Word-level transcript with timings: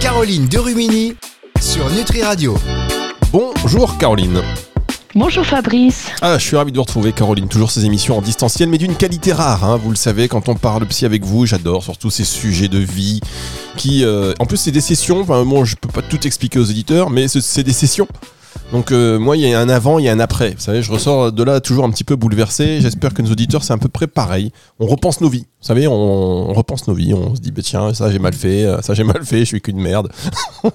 Caroline 0.00 0.46
Derumini 0.48 1.14
sur 1.60 1.88
Nutri 1.90 2.24
Radio. 2.24 2.58
Bonjour 3.30 3.96
Caroline. 3.96 4.42
Bonjour 5.14 5.46
Fabrice. 5.46 6.06
Ah, 6.20 6.38
je 6.38 6.44
suis 6.44 6.56
ravi 6.56 6.72
de 6.72 6.76
vous 6.76 6.82
retrouver 6.82 7.12
Caroline. 7.12 7.46
Toujours 7.46 7.70
ces 7.70 7.84
émissions 7.84 8.18
en 8.18 8.20
distanciel, 8.20 8.68
mais 8.68 8.78
d'une 8.78 8.96
qualité 8.96 9.32
rare. 9.32 9.62
hein. 9.62 9.76
Vous 9.76 9.90
le 9.90 9.96
savez, 9.96 10.26
quand 10.26 10.48
on 10.48 10.56
parle 10.56 10.84
psy 10.86 11.04
avec 11.06 11.24
vous, 11.24 11.46
j'adore 11.46 11.84
surtout 11.84 12.10
ces 12.10 12.24
sujets 12.24 12.66
de 12.66 12.78
vie 12.78 13.20
qui, 13.76 14.04
euh, 14.04 14.34
en 14.40 14.44
plus, 14.44 14.56
c'est 14.56 14.72
des 14.72 14.80
sessions. 14.80 15.20
Enfin, 15.20 15.44
bon, 15.44 15.64
je 15.64 15.76
peux 15.76 15.88
pas 15.88 16.02
tout 16.02 16.26
expliquer 16.26 16.58
aux 16.58 16.68
auditeurs, 16.68 17.08
mais 17.08 17.28
c'est- 17.28 17.42
c'est 17.42 17.62
des 17.62 17.72
sessions. 17.72 18.08
Donc 18.72 18.90
euh, 18.90 19.18
moi, 19.18 19.36
il 19.36 19.46
y 19.46 19.52
a 19.54 19.60
un 19.60 19.68
avant, 19.68 19.98
il 19.98 20.06
y 20.06 20.08
a 20.08 20.12
un 20.12 20.20
après. 20.20 20.50
Vous 20.50 20.60
savez, 20.60 20.82
je 20.82 20.90
ressors 20.90 21.30
de 21.30 21.42
là 21.42 21.60
toujours 21.60 21.84
un 21.84 21.90
petit 21.90 22.04
peu 22.04 22.16
bouleversé. 22.16 22.80
J'espère 22.80 23.12
que 23.14 23.20
nos 23.22 23.30
auditeurs, 23.30 23.62
c'est 23.64 23.72
à 23.74 23.78
peu 23.78 23.88
près 23.88 24.06
pareil. 24.06 24.50
On 24.80 24.86
repense 24.86 25.20
nos 25.20 25.28
vies. 25.28 25.46
Vous 25.60 25.66
savez, 25.66 25.86
on, 25.86 25.92
on 25.94 26.52
repense 26.54 26.88
nos 26.88 26.94
vies. 26.94 27.12
On 27.14 27.34
se 27.36 27.40
dit, 27.40 27.52
bah, 27.52 27.60
tiens, 27.62 27.92
ça 27.94 28.10
j'ai 28.10 28.18
mal 28.18 28.32
fait, 28.34 28.64
euh, 28.64 28.80
ça 28.82 28.94
j'ai 28.94 29.04
mal 29.04 29.24
fait, 29.24 29.40
je 29.40 29.44
suis 29.44 29.60
qu'une 29.60 29.78
merde. 29.80 30.10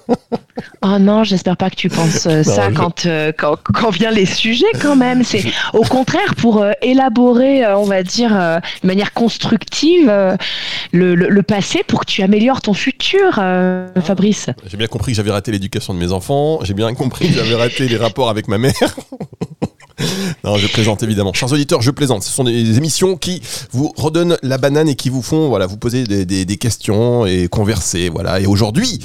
Oh 0.82 0.98
non, 0.98 1.22
j'espère 1.24 1.56
pas 1.56 1.70
que 1.70 1.76
tu 1.76 1.88
penses 1.88 2.26
euh, 2.26 2.42
ça 2.42 2.70
je- 2.70 2.74
quand, 2.74 3.06
euh, 3.06 3.32
quand 3.36 3.56
quand 3.62 3.90
vient 3.90 4.10
les 4.10 4.26
sujets 4.26 4.66
quand 4.80 4.96
même. 4.96 5.22
C'est 5.24 5.44
au 5.72 5.82
contraire 5.82 6.34
pour 6.36 6.62
euh, 6.62 6.72
élaborer, 6.82 7.64
on 7.74 7.84
va 7.84 8.02
dire, 8.02 8.30
de 8.30 8.86
manière 8.86 9.12
constructive 9.12 10.06
le, 10.08 11.14
le- 11.14 11.28
le 11.28 11.42
passé 11.42 11.82
pour 11.86 12.00
que 12.00 12.06
tu 12.06 12.22
améliores 12.22 12.60
ton 12.60 12.74
futur, 12.74 13.38
euh, 13.38 13.86
Fabrice. 14.02 14.50
J'ai 14.66 14.76
bien 14.76 14.86
compris 14.88 15.12
que 15.12 15.16
j'avais 15.16 15.30
raté 15.30 15.52
l'éducation 15.52 15.94
de 15.94 15.98
mes 15.98 16.12
enfants. 16.12 16.58
J'ai 16.62 16.74
bien 16.74 16.92
compris 16.94 17.28
que 17.28 17.34
j'avais 17.34 17.54
raté 17.54 17.87
les 17.88 17.96
rapports 17.96 18.28
avec 18.30 18.48
ma 18.48 18.58
mère. 18.58 18.72
non, 20.44 20.56
je 20.56 20.66
plaisante 20.68 21.02
évidemment. 21.02 21.32
Chers 21.32 21.52
auditeurs, 21.52 21.82
je 21.82 21.90
plaisante. 21.90 22.22
Ce 22.22 22.30
sont 22.30 22.44
des 22.44 22.76
émissions 22.78 23.16
qui 23.16 23.42
vous 23.72 23.92
redonnent 23.96 24.36
la 24.42 24.58
banane 24.58 24.88
et 24.88 24.94
qui 24.94 25.08
vous 25.10 25.22
font 25.22 25.48
voilà, 25.48 25.66
vous 25.66 25.76
poser 25.76 26.04
des, 26.04 26.24
des- 26.24 26.44
des 26.44 26.56
questions 26.56 27.26
et 27.26 27.48
converser. 27.48 28.08
Voilà. 28.08 28.40
Et 28.40 28.46
aujourd'hui, 28.46 29.00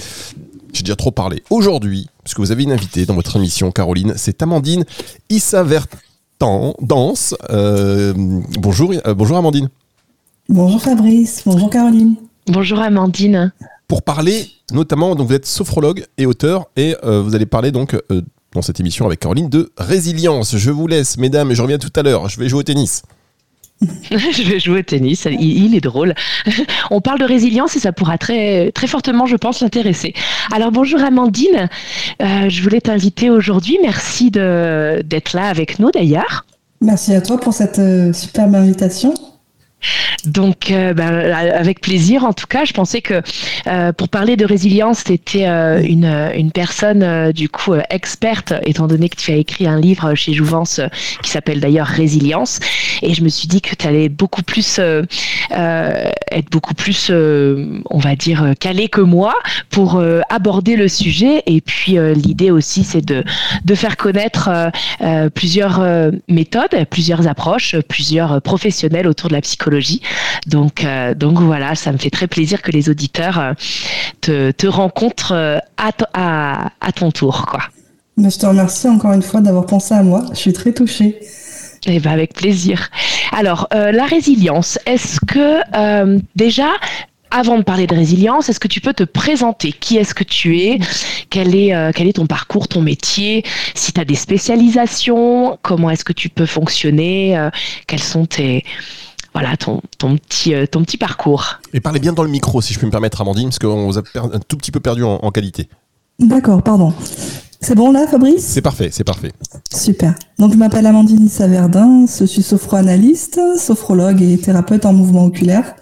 j'ai 0.74 0.84
déjà 0.84 0.96
trop 0.96 1.12
parlé. 1.12 1.44
Aujourd'hui, 1.50 2.08
parce 2.24 2.34
que 2.36 2.42
vous 2.42 2.52
avez 2.52 2.64
une 2.64 2.72
invitée 2.72 3.06
dans 3.06 3.16
votre 3.16 3.36
émission, 3.38 3.72
Caroline, 3.72 4.14
c'est 4.18 4.42
Amandine 4.44 4.86
Issavertan 5.30 6.76
Danse. 6.82 7.36
Euh, 7.50 8.14
bonjour, 8.16 8.94
euh, 9.06 9.14
bonjour 9.14 9.38
Amandine. 9.38 9.70
Bonjour 10.50 10.82
Fabrice, 10.82 11.42
bonjour 11.46 11.70
Caroline. 11.70 12.16
Bonjour 12.48 12.80
Amandine. 12.80 13.54
pour 13.88 14.02
parler 14.04 14.48
notamment, 14.74 15.16
donc 15.16 15.28
vous 15.28 15.34
êtes 15.34 15.46
sophrologue 15.46 16.06
et 16.18 16.26
auteur, 16.26 16.66
et 16.76 16.96
euh, 17.04 17.22
vous 17.22 17.36
allez 17.36 17.46
parler 17.46 17.72
donc 17.72 17.94
euh, 18.12 18.22
dans 18.54 18.62
cette 18.62 18.80
émission 18.80 19.06
avec 19.06 19.20
Caroline 19.20 19.50
de 19.50 19.72
résilience. 19.78 20.58
Je 20.58 20.72
vous 20.72 20.88
laisse, 20.88 21.18
mesdames, 21.18 21.52
et 21.52 21.56
je 21.56 21.62
reviens 21.62 21.78
tout 21.78 21.92
à 21.96 22.04
l'heure. 22.04 22.30
Je 22.30 22.40
vais 22.40 22.50
jouer 22.50 22.60
au 22.60 22.64
tennis. 22.64 23.02
je 23.82 24.44
vais 24.50 24.60
jouer 24.60 24.80
au 24.80 24.84
tennis. 24.84 25.28
Il, 25.30 25.66
il 25.66 25.76
est 25.76 25.82
drôle. 25.82 26.14
On 26.92 27.02
parle 27.02 27.20
de 27.20 27.26
résilience 27.26 27.76
et 27.76 27.80
ça 27.80 27.92
pourra 27.92 28.18
très, 28.18 28.72
très 28.72 28.88
fortement, 28.88 29.26
je 29.26 29.36
pense, 29.36 29.62
l'intéresser. 29.62 30.14
Alors 30.54 30.72
bonjour 30.72 31.02
Amandine. 31.04 31.68
Euh, 32.22 32.50
je 32.50 32.62
voulais 32.64 32.80
t'inviter 32.82 33.30
aujourd'hui. 33.30 33.78
Merci 33.82 34.32
de- 34.32 35.02
d'être 35.04 35.34
là 35.34 35.48
avec 35.48 35.80
nous 35.80 35.92
d'ailleurs. 35.92 36.46
Merci 36.82 37.14
à 37.14 37.22
toi 37.22 37.38
pour 37.40 37.54
cette 37.54 37.80
euh, 37.80 38.14
superbe 38.14 38.56
invitation. 38.56 39.14
Donc, 40.26 40.72
euh, 40.72 40.94
ben, 40.94 41.34
avec 41.34 41.82
plaisir. 41.82 42.24
En 42.24 42.34
tout 42.34 42.48
cas, 42.48 42.66
je 42.66 42.74
pensais 42.74 43.02
que 43.02 43.22
euh, 43.68 43.92
pour 43.92 44.10
parler 44.10 44.38
de 44.38 44.46
résilience, 44.46 45.04
c'était 45.06 45.48
euh, 45.48 45.82
une, 45.82 46.06
une 46.36 46.52
personne 46.52 47.04
euh, 47.04 47.32
du 47.32 47.50
coup 47.50 47.74
euh, 47.74 47.82
experte, 47.90 48.54
étant 48.66 48.88
donné 48.88 49.10
que 49.10 49.18
tu 49.18 49.32
as 49.32 49.36
écrit 49.36 49.68
un 49.68 49.80
livre 49.80 50.16
chez 50.16 50.34
Jouvence 50.34 50.80
euh, 50.80 50.88
qui 51.22 51.30
s'appelle 51.30 51.60
d'ailleurs 51.60 51.88
Résilience. 51.88 52.60
Et 53.02 53.14
je 53.14 53.24
me 53.24 53.30
suis 53.30 53.48
dit 53.48 53.62
que 53.62 53.76
tu 53.76 53.86
allais 53.86 54.10
beaucoup 54.10 54.44
plus 54.44 54.78
euh, 54.80 55.04
euh, 55.52 56.10
être 56.32 56.50
beaucoup 56.50 56.74
plus, 56.74 57.08
euh, 57.10 57.82
on 57.90 58.00
va 58.00 58.16
dire, 58.16 58.44
euh, 58.44 58.54
calé 58.54 58.88
que 58.88 59.02
moi 59.02 59.34
pour 59.70 59.96
euh, 59.96 60.22
aborder 60.30 60.76
le 60.76 60.88
sujet. 60.88 61.44
Et 61.46 61.60
puis 61.60 61.98
euh, 61.98 62.14
l'idée 62.14 62.52
aussi, 62.52 62.84
c'est 62.84 63.06
de 63.06 63.24
de 63.66 63.76
faire 63.76 63.98
connaître 63.98 64.50
euh, 64.50 64.70
euh, 65.02 65.30
plusieurs 65.30 65.80
euh, 65.82 66.12
méthodes, 66.30 66.86
plusieurs 66.90 67.28
approches, 67.28 67.76
plusieurs 67.90 68.34
euh, 68.34 68.40
professionnels 68.40 69.08
autour 69.08 69.30
de 69.30 69.34
la 69.34 69.42
psychologie. 69.42 69.73
Donc, 70.48 70.84
euh, 70.84 71.14
donc 71.14 71.40
voilà, 71.40 71.76
ça 71.76 71.92
me 71.92 71.98
fait 71.98 72.10
très 72.10 72.28
plaisir 72.28 72.62
que 72.62 72.72
les 72.72 72.90
auditeurs 72.90 73.40
euh, 73.40 73.54
te, 74.22 74.52
te 74.52 74.68
rencontrent 74.68 75.34
euh, 75.34 75.58
à, 75.78 75.92
to- 75.92 76.06
à, 76.14 76.72
à 76.82 76.92
ton 76.92 77.12
tour, 77.12 77.46
quoi. 77.46 77.62
Mais 78.18 78.30
je 78.30 78.38
te 78.38 78.46
remercie 78.46 78.88
encore 78.88 79.14
une 79.14 79.24
fois 79.24 79.42
d'avoir 79.42 79.66
pensé 79.66 79.94
à 79.94 80.04
moi. 80.04 80.26
Je 80.32 80.38
suis 80.38 80.54
très 80.54 80.72
touchée. 80.72 81.20
Eh 81.86 82.00
ben 82.00 82.12
avec 82.12 82.34
plaisir. 82.34 82.90
Alors, 83.32 83.68
euh, 83.74 83.92
la 83.92 84.06
résilience, 84.06 84.78
est-ce 84.86 85.20
que 85.20 85.62
euh, 85.76 86.20
déjà, 86.36 86.70
avant 87.32 87.58
de 87.58 87.64
parler 87.64 87.88
de 87.88 87.96
résilience, 87.96 88.48
est-ce 88.48 88.60
que 88.60 88.68
tu 88.68 88.80
peux 88.80 88.94
te 88.94 89.04
présenter? 89.04 89.72
Qui 89.72 89.98
est-ce 89.98 90.14
que 90.14 90.24
tu 90.24 90.60
es? 90.60 90.80
Quel 91.30 91.56
est, 91.56 91.74
euh, 91.74 91.92
quel 91.94 92.08
est 92.08 92.14
ton 92.14 92.28
parcours, 92.28 92.68
ton 92.68 92.82
métier? 92.82 93.44
Si 93.74 93.92
tu 93.92 94.00
as 94.00 94.06
des 94.06 94.16
spécialisations, 94.16 95.58
comment 95.64 95.90
est-ce 95.90 96.06
que 96.06 96.14
tu 96.14 96.30
peux 96.30 96.46
fonctionner? 96.46 97.50
Quels 97.88 98.04
sont 98.04 98.28
tes... 98.28 98.64
Voilà, 99.34 99.58
ton, 99.58 99.82
ton, 99.98 100.18
petit, 100.18 100.54
euh, 100.54 100.66
ton 100.68 100.84
petit 100.84 100.98
parcours. 100.98 101.60
Et 101.74 101.80
parlez 101.80 102.00
bien 102.00 102.14
dans 102.14 102.24
le 102.24 102.30
micro, 102.30 102.62
si 102.62 102.74
je 102.74 102.80
peux 102.80 102.86
me 102.86 102.92
permettre, 102.92 103.22
Amandine, 103.22 103.50
parce 103.50 103.60
qu'on 103.60 103.88
vous 103.88 103.98
a 103.98 104.04
un 104.16 104.40
tout 104.48 104.58
petit 104.58 104.72
peu 104.72 104.80
perdu 104.80 105.04
en, 105.04 105.16
en 105.16 105.32
qualité. 105.32 105.70
D'accord, 106.20 106.62
pardon. 106.62 106.94
C'est 107.60 107.76
bon 107.76 107.94
là, 107.94 108.06
Fabrice? 108.08 108.44
C'est 108.46 108.62
parfait, 108.62 108.90
c'est 108.92 109.06
parfait. 109.06 109.32
Super. 109.74 110.14
Donc, 110.38 110.52
je 110.52 110.58
m'appelle 110.58 110.86
Amandine 110.86 111.26
Issa 111.26 111.48
Verdun, 111.48 112.06
je 112.06 112.26
suis 112.26 112.44
sophroanalyste, 112.44 113.40
sophrologue 113.58 114.22
et 114.22 114.38
thérapeute 114.38 114.86
en 114.86 114.92
mouvement 114.92 115.24
oculaire. 115.24 115.74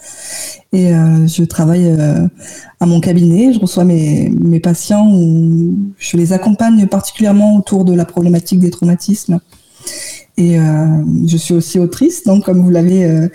Et 0.73 0.93
euh, 0.93 1.27
je 1.27 1.43
travaille 1.43 1.87
euh, 1.87 2.27
à 2.79 2.85
mon 2.85 3.01
cabinet, 3.01 3.51
je 3.51 3.59
reçois 3.59 3.83
mes, 3.83 4.29
mes 4.29 4.59
patients 4.59 5.09
où 5.11 5.75
je 5.97 6.17
les 6.17 6.33
accompagne 6.33 6.85
particulièrement 6.85 7.57
autour 7.57 7.83
de 7.83 7.93
la 7.93 8.05
problématique 8.05 8.59
des 8.59 8.69
traumatismes. 8.69 9.39
Et 10.37 10.57
euh, 10.57 11.03
je 11.27 11.37
suis 11.37 11.53
aussi 11.53 11.77
autrice, 11.77 12.23
donc 12.23 12.45
comme 12.45 12.61
vous 12.61 12.69
l'avez 12.69 13.05
euh, 13.05 13.27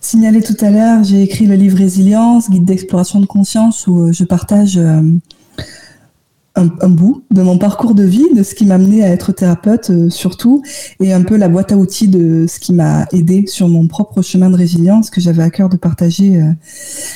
signalé 0.00 0.42
tout 0.42 0.56
à 0.60 0.70
l'heure, 0.70 1.02
j'ai 1.02 1.22
écrit 1.22 1.46
le 1.46 1.54
livre 1.54 1.78
Résilience, 1.78 2.50
guide 2.50 2.64
d'exploration 2.64 3.20
de 3.20 3.26
conscience, 3.26 3.86
où 3.86 4.02
euh, 4.02 4.12
je 4.12 4.22
partage 4.24 4.78
un, 6.56 6.68
un 6.80 6.88
bout 6.88 7.24
de 7.30 7.42
mon 7.42 7.58
parcours 7.58 7.94
de 7.94 8.02
vie, 8.02 8.26
de 8.34 8.42
ce 8.42 8.54
qui 8.54 8.66
m'a 8.66 8.74
amené 8.76 9.04
à 9.04 9.08
être 9.08 9.32
thérapeute 9.32 9.90
euh, 9.90 10.10
surtout, 10.10 10.62
et 11.00 11.12
un 11.12 11.22
peu 11.22 11.36
la 11.36 11.48
boîte 11.48 11.72
à 11.72 11.76
outils 11.76 12.08
de 12.08 12.46
ce 12.48 12.58
qui 12.58 12.72
m'a 12.72 13.06
aidé 13.12 13.44
sur 13.46 13.68
mon 13.68 13.86
propre 13.86 14.22
chemin 14.22 14.50
de 14.50 14.56
résilience 14.56 15.10
que 15.10 15.20
j'avais 15.20 15.42
à 15.42 15.50
cœur 15.50 15.68
de 15.68 15.76
partager 15.76 16.40
euh, 16.40 16.50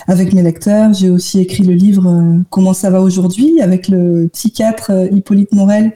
avec 0.07 0.33
mes 0.33 0.43
lecteurs. 0.43 0.93
J'ai 0.93 1.11
aussi 1.11 1.41
écrit 1.41 1.65
le 1.65 1.75
livre 1.75 2.09
euh, 2.09 2.39
Comment 2.51 2.75
ça 2.75 2.91
va 2.91 3.01
aujourd'hui 3.01 3.61
avec 3.61 3.89
le 3.89 4.29
psychiatre 4.33 4.91
euh, 4.91 5.07
Hippolyte 5.11 5.53
Morel, 5.53 5.93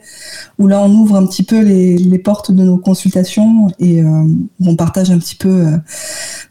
où 0.59 0.66
là 0.66 0.81
on 0.82 0.91
ouvre 0.91 1.16
un 1.16 1.26
petit 1.26 1.43
peu 1.43 1.61
les, 1.61 1.97
les 1.97 2.19
portes 2.19 2.53
de 2.53 2.62
nos 2.62 2.78
consultations 2.78 3.69
et 3.78 4.03
euh, 4.03 4.25
on 4.61 4.76
partage 4.76 5.11
un 5.11 5.19
petit 5.19 5.37
peu 5.37 5.65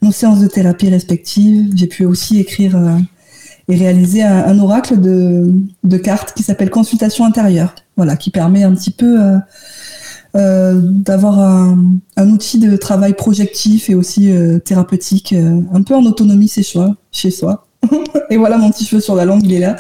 nos 0.02 0.12
séances 0.12 0.40
de 0.40 0.48
thérapie 0.48 0.90
respectives. 0.90 1.72
J'ai 1.76 1.88
pu 1.88 2.06
aussi 2.06 2.40
écrire 2.40 2.78
et 3.70 3.76
réaliser 3.76 4.24
un, 4.24 4.46
un 4.46 4.60
oracle 4.60 5.00
de, 5.00 5.52
de 5.84 5.98
cartes 5.98 6.34
qui 6.36 6.44
s'appelle 6.44 6.70
Consultation 6.70 7.26
intérieure, 7.26 7.74
voilà, 7.96 8.16
qui 8.18 8.30
permet 8.30 8.64
un 8.64 8.74
petit 8.76 8.92
peu 8.92 9.22
euh, 9.22 9.38
euh, 10.36 10.80
d'avoir 10.84 11.40
un, 11.40 11.78
un 12.18 12.30
outil 12.30 12.60
de 12.60 12.76
travail 12.76 13.14
projectif 13.14 13.90
et 13.90 13.96
aussi 13.96 14.32
euh, 14.32 14.60
thérapeutique, 14.60 15.34
un 15.74 15.82
peu 15.84 15.96
en 15.96 16.04
autonomie 16.06 16.48
chez 16.50 16.64
soi. 16.64 16.96
Chez 17.12 17.32
soi. 17.32 17.66
et 18.30 18.38
voilà 18.38 18.58
mon 18.58 18.72
petit 18.72 18.86
cheveu 18.86 19.02
sur 19.02 19.16
la 19.16 19.26
langue, 19.26 19.42
il 19.44 19.54
est 19.54 19.60
là. 19.60 19.76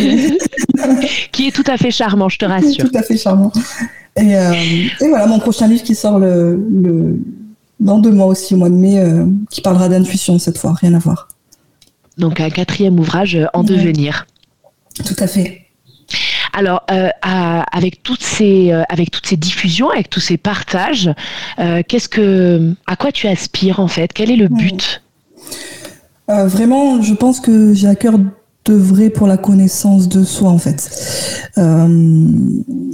Et- 0.00 0.38
Qui 1.32 1.48
est 1.48 1.52
tout 1.52 1.64
à 1.66 1.76
fait 1.76 1.90
charmant, 1.90 2.28
je 2.28 2.38
te 2.38 2.44
rassure. 2.44 2.88
tout 2.90 2.96
à 2.96 3.02
fait 3.02 3.16
charmant. 3.16 3.52
Et, 4.16 4.32
et 4.32 5.08
voilà 5.08 5.26
mon 5.26 5.38
prochain 5.38 5.66
livre 5.68 5.82
qui 5.82 5.94
sort 5.94 6.18
le, 6.18 6.56
le, 6.70 7.20
dans 7.80 7.98
deux 7.98 8.10
mois 8.12 8.26
aussi, 8.26 8.54
au 8.54 8.56
mois 8.56 8.70
de 8.70 8.74
mai, 8.74 9.02
qui 9.50 9.60
parlera 9.60 9.88
d'intuition 9.88 10.38
cette 10.38 10.56
fois, 10.58 10.72
rien 10.74 10.94
à 10.94 10.98
voir. 10.98 11.28
Donc 12.18 12.40
un 12.40 12.50
quatrième 12.50 12.98
ouvrage 12.98 13.38
en 13.54 13.60
Ouais. 13.60 13.66
devenir. 13.66 14.26
Tout 15.04 15.16
à 15.18 15.26
fait. 15.26 15.62
Alors, 16.52 16.82
euh, 16.90 17.08
à- 17.20 17.62
avec 17.76 18.02
toutes 18.02 18.22
ces, 18.22 18.72
euh, 18.72 18.82
avec 18.88 19.10
toutes 19.10 19.26
ces 19.26 19.36
diffusions, 19.36 19.90
avec 19.90 20.08
tous 20.08 20.20
ces 20.20 20.38
partages, 20.38 21.10
euh, 21.58 21.82
qu'est-ce 21.86 22.08
que, 22.08 22.72
à 22.86 22.96
quoi 22.96 23.12
tu 23.12 23.26
aspires 23.26 23.80
en 23.80 23.88
fait? 23.88 24.12
Quel 24.14 24.30
est 24.30 24.36
le 24.36 24.48
but? 24.48 25.02
Euh, 26.30 26.46
vraiment, 26.46 27.02
je 27.02 27.12
pense 27.14 27.40
que 27.40 27.74
j'ai 27.74 27.88
à 27.88 27.94
cœur 27.94 28.14
d'œuvrer 28.64 29.10
pour 29.10 29.26
la 29.26 29.36
connaissance 29.36 30.08
de 30.08 30.24
soi, 30.24 30.50
en 30.50 30.58
fait. 30.58 30.90
Euh, 31.58 32.26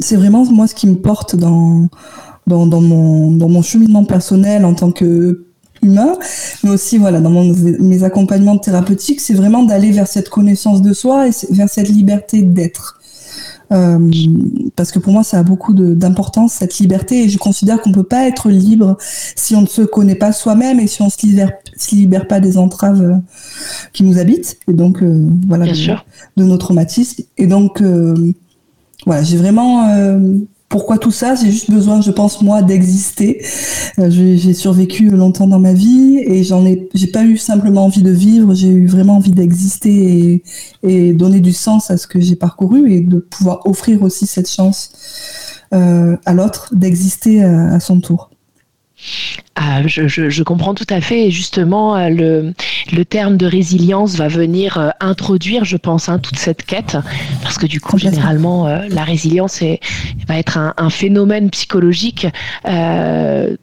c'est 0.01 0.17
vraiment 0.17 0.45
moi 0.51 0.67
ce 0.67 0.75
qui 0.75 0.87
me 0.87 0.97
porte 0.97 1.37
dans, 1.37 1.89
dans, 2.47 2.67
dans, 2.67 2.81
mon, 2.81 3.31
dans 3.31 3.49
mon 3.49 3.63
cheminement 3.63 4.05
personnel 4.05 4.65
en 4.65 4.75
tant 4.75 4.91
que 4.91 5.47
humain, 5.83 6.15
mais 6.63 6.71
aussi 6.71 6.99
voilà 6.99 7.21
dans 7.21 7.31
mon, 7.31 7.55
mes 7.81 8.05
accompagnements 8.05 8.59
thérapeutiques, 8.59 9.21
c'est 9.21 9.35
vraiment 9.35 9.63
d'aller 9.63 9.91
vers 9.91 10.07
cette 10.07 10.29
connaissance 10.29 10.83
de 10.83 10.93
soi 10.93 11.29
et 11.29 11.33
vers 11.51 11.69
cette 11.69 11.89
liberté 11.89 12.43
d'être. 12.43 12.99
Euh, 13.73 14.11
parce 14.77 14.93
que 14.93 14.99
pour 14.99 15.13
moi, 15.13 15.23
ça 15.23 15.39
a 15.39 15.43
beaucoup 15.43 15.73
d'importance, 15.73 16.55
cette 16.55 16.79
liberté. 16.79 17.25
Et 17.25 17.29
je 17.29 17.39
considère 17.39 17.81
qu'on 17.81 17.91
ne 17.91 17.95
peut 17.95 18.03
pas 18.03 18.27
être 18.27 18.51
libre 18.51 18.99
si 19.35 19.57
on 19.57 19.63
ne 19.63 19.67
se 19.67 19.83
connaît 19.83 20.15
pas 20.15 20.33
soi-même 20.33 20.79
et 20.79 20.87
si 20.87 21.01
on 21.03 21.07
ne 21.07 21.11
se 21.11 21.25
libère, 21.25 21.53
se 21.77 21.95
libère 21.95 22.29
pas 22.29 22.41
des 22.41 22.59
entraves 22.59 23.03
euh, 23.03 23.17
qui 23.93 24.03
nous 24.05 24.19
habitent. 24.19 24.59
Et 24.69 24.75
donc, 24.75 25.03
euh, 25.03 25.27
voilà, 25.49 25.67
de, 25.67 25.73
de, 26.37 26.45
nos 26.45 26.59
traumatismes. 26.59 27.23
Et 27.39 27.47
donc, 27.47 27.83
voilà, 29.07 29.23
j'ai 29.23 29.37
vraiment 29.37 29.89
pourquoi 30.73 30.97
tout 30.97 31.11
ça? 31.11 31.35
J'ai 31.35 31.51
juste 31.51 31.71
besoin, 31.71 32.01
je 32.01 32.11
pense 32.11 32.41
moi, 32.41 32.63
d'exister. 32.63 33.45
Euh, 33.99 34.09
j'ai 34.09 34.55
survécu 34.55 35.11
longtemps 35.11 35.47
dans 35.47 35.61
ma 35.61 35.75
vie 35.75 36.19
et 36.25 36.43
j'en 36.43 36.65
ai, 36.65 36.89
j'ai 36.95 37.09
pas 37.09 37.25
eu 37.25 37.37
simplement 37.37 37.85
envie 37.85 38.03
de 38.03 38.11
vivre, 38.11 38.55
j'ai 38.55 38.69
eu 38.69 38.87
vraiment 38.87 39.17
envie 39.17 39.33
d'exister 39.33 40.43
et, 40.83 41.13
donner 41.13 41.41
du 41.41 41.53
sens 41.53 41.91
à 41.91 41.99
ce 41.99 42.07
que 42.07 42.19
j'ai 42.21 42.37
parcouru 42.37 42.91
et 42.91 43.01
de 43.03 43.19
pouvoir 43.19 43.67
offrir 43.67 44.03
aussi 44.03 44.27
cette 44.27 44.51
chance 44.51 44.93
euh, 45.75 46.17
à 46.25 46.33
l'autre 46.33 46.75
d'exister 46.75 47.45
à 47.45 47.79
son 47.79 48.01
tour. 48.01 48.31
Ah, 49.75 49.81
je, 49.87 50.43
comprends 50.43 50.75
tout 50.75 50.87
à 50.91 51.01
fait. 51.01 51.29
Et 51.29 51.31
justement, 51.31 51.97
euh, 51.97 52.11
le, 52.11 52.53
le 52.93 53.05
terme 53.07 53.39
de 53.39 53.47
résilience 53.47 54.17
va 54.17 54.29
venir 54.29 54.77
euh, 54.77 54.91
introduire, 55.01 55.65
je 55.65 55.79
pense, 55.79 56.11
hein, 56.11 56.19
toute 56.19 56.39
cette 56.39 56.65
quête. 56.65 56.99
Parce 57.43 57.57
que 57.57 57.65
du 57.65 57.81
coup, 57.81 57.97
généralement, 57.97 58.67
euh, 58.67 58.81
la 58.91 59.05
résilience 59.05 59.63
est, 59.63 59.81
va 60.29 60.37
être 60.39 60.59
un, 60.59 60.91
phénomène 60.91 61.49
psychologique 61.49 62.27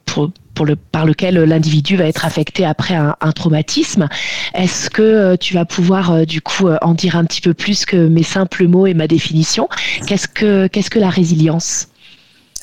pour, 0.06 0.31
pour 0.56 0.65
le, 0.65 0.75
par 0.75 1.06
lequel 1.06 1.35
l'individu 1.35 1.95
va 1.95 2.06
être 2.06 2.25
affecté 2.25 2.65
après 2.65 2.95
un, 2.95 3.15
un 3.21 3.31
traumatisme. 3.31 4.07
Est-ce 4.56 4.89
que 4.89 5.35
tu 5.35 5.53
vas 5.53 5.65
pouvoir, 5.65 6.25
du 6.25 6.41
coup, 6.41 6.69
en 6.81 6.95
dire 6.95 7.17
un 7.17 7.25
petit 7.25 7.41
peu 7.41 7.53
plus 7.53 7.85
que 7.85 8.07
mes 8.07 8.23
simples 8.23 8.67
mots 8.67 8.88
et 8.88 8.95
ma 8.95 9.07
définition? 9.07 9.69
Qu'est-ce 10.07 10.27
que, 10.27 10.65
qu'est-ce 10.67 10.89
que 10.89 11.00
la 11.00 11.09
résilience? 11.09 11.88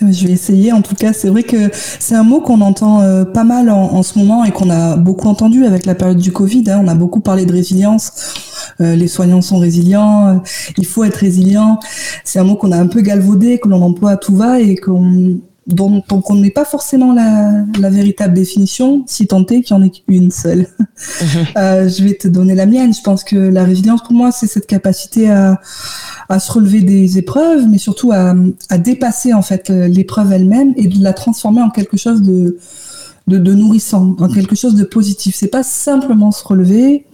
Je 0.01 0.27
vais 0.27 0.33
essayer. 0.33 0.73
En 0.73 0.83
tout 0.83 0.95
cas, 0.95 1.13
c'est 1.13 1.29
vrai 1.29 1.43
que 1.43 1.71
c'est 1.73 2.15
un 2.15 2.23
mot 2.23 2.41
qu'on 2.41 2.61
entend 2.61 3.01
euh, 3.01 3.25
pas 3.25 3.45
mal 3.45 3.71
en, 3.71 4.03
ce 4.03 4.19
moment 4.19 4.45
et 4.45 4.51
qu'on 4.51 4.71
a 4.71 4.97
beaucoup 4.97 5.29
entendu 5.29 5.65
avec 5.65 5.87
la 5.87 5.95
période 5.95 6.19
du 6.19 6.33
Covid. 6.33 6.65
Hein. 6.69 6.83
On 6.85 6.89
a 6.89 6.95
beaucoup 6.95 7.21
parlé 7.21 7.47
de 7.47 7.53
résilience. 7.53 8.13
Euh, 8.81 8.95
les 8.95 9.09
soignants 9.09 9.41
sont 9.41 9.59
résilients. 9.59 10.29
Euh, 10.29 10.35
il 10.77 10.87
faut 10.87 11.05
être 11.05 11.17
résilient. 11.17 11.81
C'est 12.25 12.39
un 12.39 12.45
mot 12.45 12.57
qu'on 12.57 12.73
a 12.73 12.79
un 12.79 12.89
peu 12.89 13.01
galvaudé, 13.01 13.59
que 13.59 13.69
l'on 13.69 13.83
emploie 13.83 14.13
à 14.13 14.17
tout 14.17 14.37
va 14.37 14.61
et 14.61 14.77
qu'on 14.77 15.39
dont, 15.67 16.03
on 16.11 16.35
n'est 16.35 16.51
pas 16.51 16.65
forcément 16.65 17.13
la, 17.13 17.91
véritable 17.91 18.35
définition, 18.35 19.05
si 19.07 19.27
tant 19.27 19.45
est 19.47 19.63
qu'il 19.63 19.77
n'y 19.77 19.83
en 19.83 19.87
ait 19.87 19.91
qu'une 19.91 20.31
seule. 20.31 20.69
Mhm. 20.81 21.47
je 21.57 22.05
vais 22.05 22.15
te 22.15 22.29
donner 22.29 22.55
la 22.55 22.67
mienne. 22.67 22.95
Je 22.95 23.03
pense 23.03 23.25
que 23.25 23.37
la 23.37 23.65
résilience, 23.65 24.03
pour 24.03 24.13
moi, 24.13 24.33
c'est 24.33 24.47
cette 24.47 24.67
capacité 24.67 25.29
à 25.31 26.41
se 26.41 26.53
relever 26.53 26.81
des 26.81 27.19
épreuves, 27.19 27.67
mais 27.69 27.79
surtout 27.79 28.13
à, 28.13 28.35
dépasser 28.79 29.33
en 29.33 29.43
fait 29.43 29.71
l'épreuve 29.71 30.33
elle-même 30.33 30.73
et 30.77 30.89
de 30.89 31.03
la 31.03 31.13
transformer 31.13 31.63
en 31.63 31.71
quelque 31.71 31.97
chose 31.97 32.23
de, 32.23 32.59
nourrissant, 33.27 34.17
en 34.19 34.29
quelque 34.29 34.57
chose 34.57 34.75
de 34.75 34.85
positif. 34.85 35.35
C'est 35.37 35.49
pas 35.49 35.63
simplement 35.63 36.31
se 36.33 36.45
relever, 36.45 37.07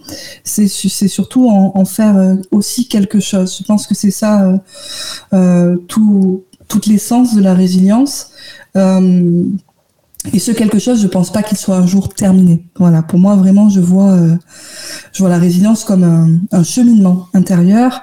c'est 0.43 0.67
surtout 0.67 1.49
en, 1.49 1.85
faire 1.85 2.17
euh, 2.17 2.35
aussi 2.51 2.87
quelque 2.87 3.19
chose. 3.19 3.57
Je 3.59 3.63
pense 3.63 3.87
que 3.87 3.95
c'est 3.95 4.11
ça 4.11 4.43
euh, 4.43 4.57
euh, 5.33 5.77
tout, 5.87 6.43
toute 6.73 6.87
l'essence 6.87 7.35
de 7.35 7.41
la 7.41 7.53
résilience. 7.53 8.31
Euh, 8.75 9.43
et 10.33 10.39
ce 10.39 10.51
quelque 10.51 10.79
chose, 10.79 11.01
je 11.01 11.07
pense 11.07 11.31
pas 11.31 11.43
qu'il 11.43 11.57
soit 11.57 11.75
un 11.75 11.85
jour 11.85 12.09
terminé. 12.09 12.65
Voilà, 12.79 13.03
pour 13.03 13.19
moi 13.19 13.35
vraiment, 13.35 13.69
je 13.69 13.81
vois, 13.81 14.11
euh, 14.13 14.35
je 15.11 15.19
vois 15.19 15.29
la 15.29 15.37
résilience 15.37 15.83
comme 15.83 16.39
un, 16.51 16.63
cheminement 16.63 17.27
intérieur. 17.33 18.01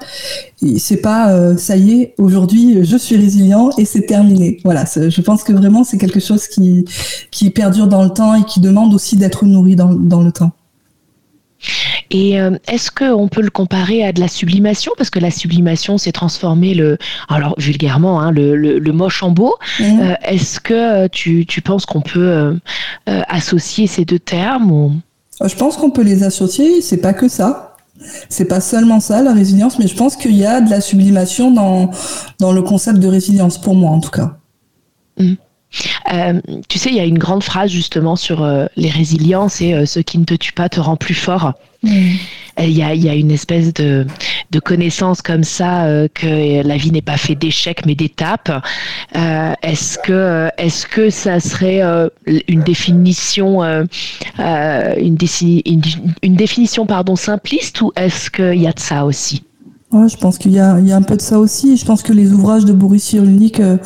C'est 0.76 0.98
pas, 0.98 1.32
euh, 1.32 1.56
ça 1.56 1.76
y 1.76 2.02
est, 2.02 2.14
aujourd'hui, 2.18 2.84
je 2.84 2.96
suis 2.96 3.16
résilient 3.16 3.70
et 3.78 3.86
c'est 3.86 4.02
terminé. 4.02 4.58
Voilà, 4.64 4.84
je 4.84 5.20
pense 5.22 5.42
que 5.42 5.52
vraiment 5.52 5.82
c'est 5.82 5.98
quelque 5.98 6.20
chose 6.20 6.46
qui 6.46 6.84
qui 7.30 7.50
perdure 7.50 7.88
dans 7.88 8.04
le 8.04 8.10
temps 8.10 8.34
et 8.34 8.44
qui 8.44 8.60
demande 8.60 8.92
aussi 8.94 9.16
d'être 9.16 9.46
nourri 9.46 9.74
dans, 9.74 9.94
dans 9.94 10.22
le 10.22 10.30
temps. 10.30 10.52
Et 12.10 12.40
euh, 12.40 12.56
est-ce 12.66 12.90
qu'on 12.90 13.28
peut 13.28 13.42
le 13.42 13.50
comparer 13.50 14.04
à 14.04 14.12
de 14.12 14.20
la 14.20 14.28
sublimation? 14.28 14.92
Parce 14.96 15.10
que 15.10 15.18
la 15.18 15.30
sublimation, 15.30 15.98
c'est 15.98 16.12
transformer 16.12 16.74
le, 16.74 16.98
alors 17.28 17.54
vulgairement, 17.58 18.20
hein, 18.20 18.32
le, 18.32 18.56
le, 18.56 18.92
moche 18.92 19.22
en 19.22 19.30
beau. 19.30 19.54
Mmh. 19.78 19.84
Euh, 19.84 20.14
est-ce 20.22 20.58
que 20.60 20.74
euh, 20.74 21.08
tu, 21.10 21.46
tu 21.46 21.62
penses 21.62 21.86
qu'on 21.86 22.00
peut 22.00 22.58
associer 23.06 23.86
ces 23.86 24.04
deux 24.04 24.18
termes 24.18 24.70
ou... 24.70 24.92
Je 25.44 25.54
pense 25.54 25.76
qu'on 25.76 25.90
peut 25.90 26.02
les 26.02 26.22
associer, 26.22 26.82
c'est 26.82 26.98
pas 26.98 27.14
que 27.14 27.28
ça. 27.28 27.76
C'est 28.28 28.46
pas 28.46 28.60
seulement 28.60 29.00
ça, 29.00 29.22
la 29.22 29.32
résilience, 29.32 29.78
mais 29.78 29.86
je 29.86 29.94
pense 29.94 30.16
qu'il 30.16 30.36
y 30.36 30.46
a 30.46 30.60
de 30.60 30.70
la 30.70 30.80
sublimation 30.80 31.50
dans, 31.50 31.90
dans 32.38 32.52
le 32.52 32.62
concept 32.62 32.98
de 32.98 33.08
résilience, 33.08 33.60
pour 33.60 33.74
moi 33.74 33.90
en 33.90 34.00
tout 34.00 34.10
cas. 34.10 34.38
Mmh. 35.18 35.34
Euh, 36.12 36.40
tu 36.68 36.78
sais, 36.78 36.90
il 36.90 36.96
y 36.96 37.00
a 37.00 37.04
une 37.04 37.18
grande 37.18 37.42
phrase 37.42 37.70
justement 37.70 38.16
sur 38.16 38.42
euh, 38.42 38.66
les 38.76 38.90
résiliences 38.90 39.60
et 39.60 39.74
euh, 39.74 39.86
ce 39.86 40.00
qui 40.00 40.18
ne 40.18 40.24
te 40.24 40.34
tue 40.34 40.52
pas 40.52 40.68
te 40.68 40.80
rend 40.80 40.96
plus 40.96 41.14
fort. 41.14 41.52
Mm. 41.82 42.12
Il 42.58 42.70
y, 42.72 42.82
a, 42.82 42.94
y, 42.94 43.08
a, 43.08 43.14
une 43.14 43.30
espèce 43.30 43.72
de, 43.72 44.06
de 44.50 44.60
connaissance 44.60 45.22
comme 45.22 45.44
ça 45.44 45.86
que 46.12 46.62
la 46.62 46.76
vie 46.76 46.90
n'est 46.90 47.00
pas 47.00 47.16
faite 47.16 47.38
d'échecs 47.38 47.86
mais 47.86 47.94
d'étapes. 47.94 48.52
est-ce 49.14 49.96
que 49.96 50.50
est-ce 50.58 50.86
que 50.86 51.08
ça 51.08 51.40
serait 51.40 51.80
une 52.48 52.62
définition 52.62 53.62
une, 53.62 53.88
une, 54.98 55.82
une, 56.22 56.34
définition 56.34 56.84
pardon 56.84 57.16
simpliste 57.16 57.80
ou 57.80 57.92
est-ce 57.96 58.30
qu'il 58.30 58.60
y 58.60 58.66
a 58.66 58.72
de 58.72 58.80
ça 58.80 59.06
aussi? 59.06 59.42
Ouais, 59.92 60.08
je 60.08 60.16
pense 60.16 60.38
qu'il 60.38 60.52
y 60.52 60.54
y 60.54 60.60
a 60.60 60.96
un 60.96 61.02
peu 61.02 61.16
de 61.16 61.20
ça 61.20 61.38
aussi. 61.38 61.76
Je 61.76 61.84
pense 61.84 62.02
que 62.02 62.12
les 62.12 62.32
ouvrages 62.32 62.64
de 62.64 62.72
Boris 62.72 63.02
Cyrulnik 63.02 63.58
euh, 63.58 63.76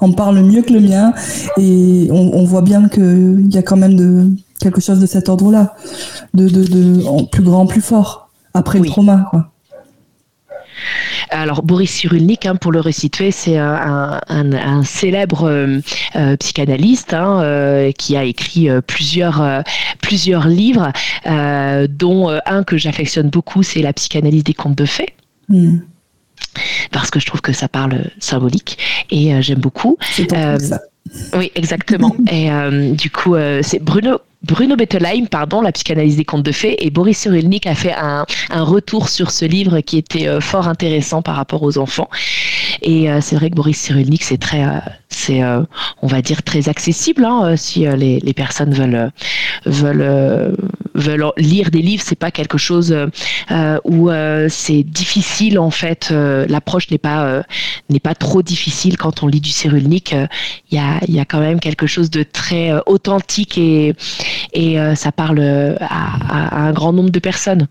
en 0.00 0.12
parlent 0.12 0.42
mieux 0.42 0.62
que 0.62 0.72
le 0.72 0.80
mien. 0.80 1.12
Et 1.58 2.08
on, 2.12 2.34
on 2.34 2.44
voit 2.44 2.62
bien 2.62 2.88
qu'il 2.88 3.52
y 3.52 3.58
a 3.58 3.62
quand 3.62 3.76
même 3.76 3.96
de, 3.96 4.28
quelque 4.60 4.80
chose 4.80 5.00
de 5.00 5.06
cet 5.06 5.28
ordre-là. 5.28 5.74
De, 6.34 6.48
de, 6.48 6.62
de 6.62 7.26
plus 7.26 7.42
grand, 7.42 7.66
plus 7.66 7.80
fort. 7.80 8.30
Après 8.54 8.78
le 8.78 8.86
trauma, 8.86 9.26
quoi. 9.30 9.50
Alors 11.30 11.62
Boris 11.62 11.90
Cyrulnik, 11.90 12.46
hein, 12.46 12.56
pour 12.56 12.72
le 12.72 12.80
resituer, 12.80 13.30
c'est 13.30 13.56
un, 13.56 14.20
un, 14.28 14.52
un, 14.52 14.82
célèbre 14.82 15.44
euh, 15.44 15.80
euh 16.16 16.36
psychanalyste 16.36 17.14
hein, 17.14 17.42
euh, 17.42 17.92
qui 17.92 18.16
a 18.16 18.24
écrit 18.24 18.68
euh, 18.68 18.80
plusieurs 18.80 19.62
plusieurs 20.02 20.48
livres, 20.48 20.92
dont 21.88 22.40
un 22.46 22.64
que 22.64 22.76
j'affectionne 22.76 23.30
beaucoup, 23.30 23.62
c'est 23.62 23.82
la 23.82 23.92
psychanalyse 23.92 24.44
des 24.44 24.54
contes 24.54 24.76
de 24.76 24.84
fées. 24.84 25.14
Hmm. 25.50 25.80
Parce 26.90 27.10
que 27.10 27.20
je 27.20 27.26
trouve 27.26 27.40
que 27.40 27.52
ça 27.52 27.68
parle 27.68 28.10
symbolique 28.18 28.78
et 29.10 29.34
euh, 29.34 29.42
j'aime 29.42 29.58
beaucoup. 29.58 29.98
Euh, 30.32 30.58
oui, 31.36 31.52
exactement. 31.54 32.16
et 32.30 32.50
euh, 32.50 32.94
du 32.94 33.10
coup, 33.10 33.34
c'est 33.62 33.82
Bruno 33.82 34.18
Bruno 34.42 34.74
Bettelheim, 34.74 35.26
pardon, 35.26 35.60
La 35.60 35.70
psychanalyse 35.70 36.16
des 36.16 36.24
contes 36.24 36.42
de 36.42 36.52
fées, 36.52 36.86
et 36.86 36.88
Boris 36.88 37.18
Cyrulnik 37.18 37.66
a 37.66 37.74
fait 37.74 37.92
un, 37.92 38.24
un 38.48 38.62
retour 38.62 39.10
sur 39.10 39.30
ce 39.30 39.44
livre 39.44 39.80
qui 39.80 39.98
était 39.98 40.40
fort 40.40 40.66
intéressant 40.66 41.20
par 41.20 41.36
rapport 41.36 41.62
aux 41.62 41.76
enfants. 41.76 42.08
Et 42.82 43.08
c'est 43.20 43.36
vrai 43.36 43.50
que 43.50 43.54
Boris 43.54 43.78
Cyrulnik, 43.78 44.22
c'est 44.22 44.38
très, 44.38 44.64
c'est, 45.08 45.42
on 46.02 46.06
va 46.06 46.22
dire, 46.22 46.42
très 46.42 46.68
accessible. 46.68 47.24
Hein, 47.24 47.56
si 47.56 47.80
les, 47.80 48.34
personnes 48.34 48.72
veulent 48.72 49.10
veulent 49.66 50.54
veulent 50.94 51.32
lire 51.36 51.70
des 51.70 51.82
livres, 51.82 52.02
c'est 52.04 52.18
pas 52.18 52.30
quelque 52.30 52.58
chose 52.58 52.94
euh, 53.50 53.78
où 53.84 54.10
euh, 54.10 54.46
c'est 54.48 54.82
difficile 54.82 55.58
en 55.58 55.70
fait. 55.70 56.10
Euh, 56.10 56.46
l'approche 56.48 56.90
n'est 56.90 56.98
pas 56.98 57.42
n'est 57.88 58.00
pas 58.00 58.14
trop 58.14 58.42
difficile 58.42 58.96
quand 58.96 59.22
on 59.22 59.26
lit 59.26 59.40
du 59.40 59.50
Cyrulnik. 59.50 60.14
Il 60.70 60.76
y 60.76 60.78
a 60.78 61.00
y 61.08 61.20
a 61.20 61.24
quand 61.24 61.40
même 61.40 61.60
quelque 61.60 61.86
chose 61.86 62.10
de 62.10 62.22
très 62.22 62.72
authentique 62.86 63.58
et 63.58 63.94
et 64.52 64.76
ça 64.94 65.12
parle 65.12 65.40
à 65.80 66.66
un 66.66 66.72
grand 66.72 66.92
nombre 66.92 67.10
de 67.10 67.18
personnes. 67.18 67.66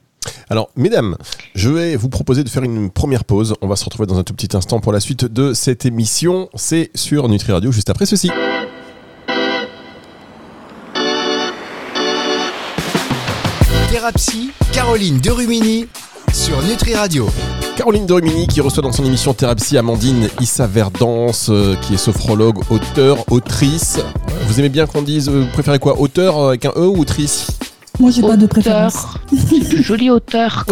Alors, 0.50 0.70
mesdames, 0.76 1.16
je 1.56 1.70
vais 1.70 1.96
vous 1.96 2.10
proposer 2.10 2.44
de 2.44 2.50
faire 2.50 2.64
une 2.64 2.90
première 2.90 3.24
pause. 3.24 3.56
On 3.62 3.68
va 3.68 3.76
se 3.76 3.86
retrouver 3.86 4.08
dans 4.08 4.18
un 4.18 4.24
tout 4.24 4.34
petit 4.34 4.56
instant 4.56 4.80
pour 4.80 4.92
la 4.92 5.00
suite 5.00 5.26
de 5.26 5.54
cette 5.54 5.86
émission. 5.86 6.50
C'est 6.56 6.92
sur 6.96 7.28
Nutri 7.30 7.52
Radio 7.52 7.72
juste 7.72 7.90
après 7.90 8.06
ceci. 8.06 8.32
Thérapie, 13.92 14.52
Caroline 14.72 15.20
Derumini 15.20 15.88
sur 16.34 16.62
Nutri 16.64 16.96
Radio. 16.96 17.28
Caroline 17.76 18.06
Derumini 18.06 18.48
qui 18.48 18.62
reçoit 18.62 18.84
dans 18.84 18.92
son 18.92 19.06
émission 19.06 19.34
Thérapie 19.34 19.78
Amandine 19.78 20.30
Issa 20.40 20.68
Verdance, 20.68 21.50
euh, 21.50 21.76
qui 21.76 21.94
est 21.94 21.98
sophrologue, 21.98 22.60
auteur, 22.70 23.24
autrice. 23.32 24.00
Vous 24.48 24.60
aimez 24.60 24.70
bien 24.70 24.86
qu'on 24.86 25.02
dise, 25.02 25.30
euh, 25.30 25.42
vous 25.42 25.52
préférez 25.54 25.80
quoi 25.80 26.00
Auteur 26.00 26.38
euh, 26.38 26.50
avec 26.50 26.66
un 26.66 26.72
E 26.76 26.88
ou 26.88 27.00
autrice? 27.00 27.59
Moi, 28.00 28.12
j'ai 28.12 28.22
pas 28.22 28.38
de 28.38 28.46
préférence. 28.46 29.06
Joli 29.82 30.10
auteur. 30.10 30.66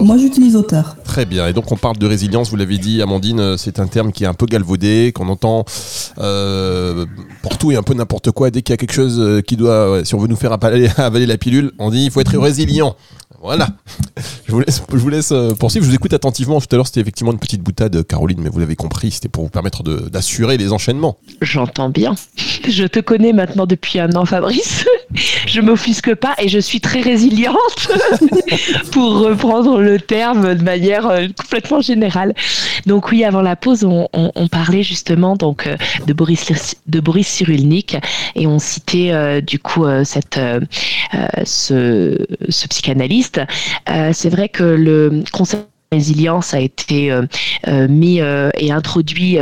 Moi, 0.00 0.16
j'utilise 0.16 0.56
auteur. 0.56 0.96
Très 1.04 1.26
bien. 1.26 1.46
Et 1.46 1.52
donc, 1.52 1.70
on 1.72 1.76
parle 1.76 1.98
de 1.98 2.06
résilience. 2.06 2.50
Vous 2.50 2.56
l'avez 2.56 2.78
dit, 2.78 3.02
Amandine, 3.02 3.56
c'est 3.58 3.80
un 3.80 3.86
terme 3.86 4.12
qui 4.12 4.24
est 4.24 4.26
un 4.26 4.34
peu 4.34 4.46
galvaudé, 4.46 5.12
qu'on 5.14 5.28
entend 5.28 5.64
euh, 6.18 7.06
pour 7.42 7.58
tout 7.58 7.72
et 7.72 7.76
un 7.76 7.82
peu 7.82 7.94
n'importe 7.94 8.30
quoi. 8.30 8.50
Dès 8.50 8.62
qu'il 8.62 8.72
y 8.72 8.74
a 8.74 8.76
quelque 8.78 8.94
chose 8.94 9.42
qui 9.46 9.56
doit, 9.56 10.04
si 10.04 10.14
on 10.14 10.18
veut 10.18 10.28
nous 10.28 10.36
faire 10.36 10.52
avaler, 10.52 10.88
avaler 10.96 11.26
la 11.26 11.36
pilule, 11.36 11.72
on 11.78 11.90
dit 11.90 12.04
il 12.04 12.10
faut 12.10 12.20
être 12.20 12.36
résilient. 12.38 12.96
Voilà. 13.40 13.68
Je 14.46 14.52
vous 14.52 14.60
laisse, 14.60 14.82
je 15.28 15.34
euh. 15.34 15.54
Je 15.68 15.78
vous 15.78 15.94
écoute 15.94 16.12
attentivement. 16.12 16.60
Tout 16.60 16.66
à 16.72 16.76
l'heure, 16.76 16.86
c'était 16.86 17.00
effectivement 17.00 17.32
une 17.32 17.38
petite 17.38 17.62
boutade, 17.62 18.04
Caroline, 18.04 18.40
mais 18.42 18.50
vous 18.50 18.58
l'avez 18.58 18.74
compris, 18.74 19.12
c'était 19.12 19.28
pour 19.28 19.44
vous 19.44 19.48
permettre 19.48 19.82
d'assurer 19.82 20.56
les 20.56 20.72
enchaînements. 20.72 21.16
J'entends 21.40 21.88
bien. 21.88 22.16
Je 22.68 22.84
te 22.84 22.98
connais 22.98 23.32
maintenant 23.32 23.66
depuis 23.66 24.00
un 24.00 24.12
an, 24.12 24.24
Fabrice. 24.26 24.84
Je 25.46 25.60
m'offusque 25.60 26.14
pas 26.16 26.34
et 26.38 26.48
je 26.48 26.58
suis 26.58 26.80
très 26.80 27.00
résiliente, 27.00 27.88
pour 28.92 29.20
reprendre 29.20 29.80
le 29.80 29.98
terme 29.98 30.54
de 30.54 30.62
manière 30.62 31.06
euh, 31.06 31.26
complètement 31.36 31.80
générale. 31.80 32.34
Donc 32.86 33.10
oui, 33.10 33.24
avant 33.24 33.42
la 33.42 33.56
pause, 33.56 33.84
on, 33.84 34.08
parlait 34.48 34.82
justement 34.82 35.36
euh, 35.40 35.76
de 36.06 36.12
Boris 36.12 36.76
de 36.86 37.00
Boris 37.00 37.28
Cyrulnik 37.28 37.96
et 38.34 38.46
on 38.46 38.58
citait 38.58 39.40
du 39.42 39.58
coup 39.58 39.84
ce 41.44 42.16
psychanalyste. 42.68 43.29
C'est 44.12 44.30
vrai 44.30 44.48
que 44.48 44.62
le 44.62 45.22
concept 45.32 45.64
de 45.92 45.96
résilience 45.96 46.54
a 46.54 46.60
été 46.60 47.10
euh, 47.10 47.22
euh, 47.68 47.88
mis 47.88 48.20
euh, 48.20 48.50
et 48.58 48.70
introduit 48.72 49.38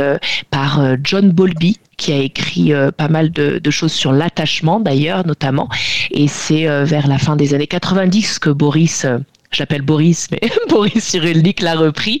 par 0.49 0.81
John 1.03 1.31
Bowlby 1.31 1.77
qui 1.97 2.13
a 2.13 2.17
écrit 2.17 2.71
pas 2.95 3.09
mal 3.09 3.29
de, 3.31 3.69
choses 3.69 3.91
sur 3.91 4.13
l'attachement 4.13 4.79
d'ailleurs 4.79 5.27
notamment. 5.27 5.69
Et 6.11 6.27
c'est 6.27 6.65
vers 6.85 7.07
la 7.07 7.17
fin 7.17 7.35
des 7.35 7.53
années 7.53 7.67
90 7.67 8.39
que 8.39 8.49
Boris 8.49 9.05
je 9.51 9.61
l'appelle 9.61 9.81
Boris, 9.81 10.27
mais 10.31 10.41
Boris 10.69 11.03
Cyrulnik 11.03 11.61
l'a 11.61 11.75
repris 11.75 12.19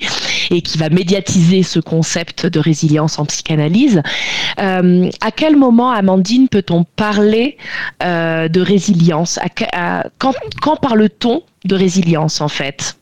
et 0.49 0.61
qui 0.61 0.77
va 0.77 0.89
médiatiser 0.89 1.63
ce 1.63 1.79
concept 1.79 2.45
de 2.45 2.59
résilience 2.59 3.19
en 3.19 3.25
psychanalyse. 3.25 4.01
à 4.57 5.31
quel 5.35 5.55
moment, 5.55 5.91
Amandine, 5.91 6.47
peut-on 6.49 6.83
parler 6.83 7.57
de 8.01 8.61
résilience? 8.61 9.39
Quand 10.17 10.75
parle-t-on 10.81 11.43
de 11.65 11.75
résilience 11.75 12.41
en 12.41 12.47
fait? 12.47 12.98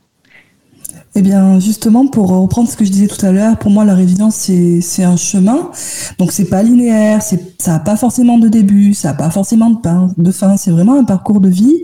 Eh 1.18 1.24
bien, 1.24 1.60
justement, 1.60 2.06
pour 2.06 2.30
reprendre 2.30 2.70
ce 2.70 2.78
que 2.78 2.86
je 2.86 2.92
disais 2.92 3.08
tout 3.08 3.26
à 3.26 3.32
l'heure, 3.32 3.58
pour 3.58 3.72
moi, 3.72 3.84
la 3.84 3.96
résilience, 3.96 4.36
c'est 4.36 5.04
un 5.04 5.18
chemin. 5.18 5.72
Donc, 6.20 6.32
c'est 6.32 6.46
pas 6.46 6.62
linéaire, 6.62 7.24
ça 7.24 7.38
n'a 7.66 7.80
pas 7.80 7.96
forcément 7.96 8.38
de 8.38 8.48
début, 8.48 8.94
ça 8.94 9.08
n'a 9.08 9.14
pas 9.16 9.32
forcément 9.32 9.72
de, 10.16 10.32
fin. 10.32 10.58
C'est 10.58 10.70
vraiment 10.70 10.94
un 10.94 11.06
parcours 11.06 11.40
de 11.40 11.50
vie. 11.50 11.82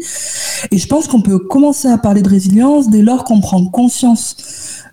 Et 0.70 0.78
je 0.78 0.88
pense 0.88 1.08
qu'on 1.08 1.22
peut 1.22 1.40
commencer 1.40 1.88
à 1.88 1.98
parler 1.98 2.22
de 2.22 2.30
résilience 2.30 2.92
dès 2.92 3.02
lors 3.02 3.24
qu'on 3.24 3.40
prend 3.40 3.66
conscience 3.66 4.38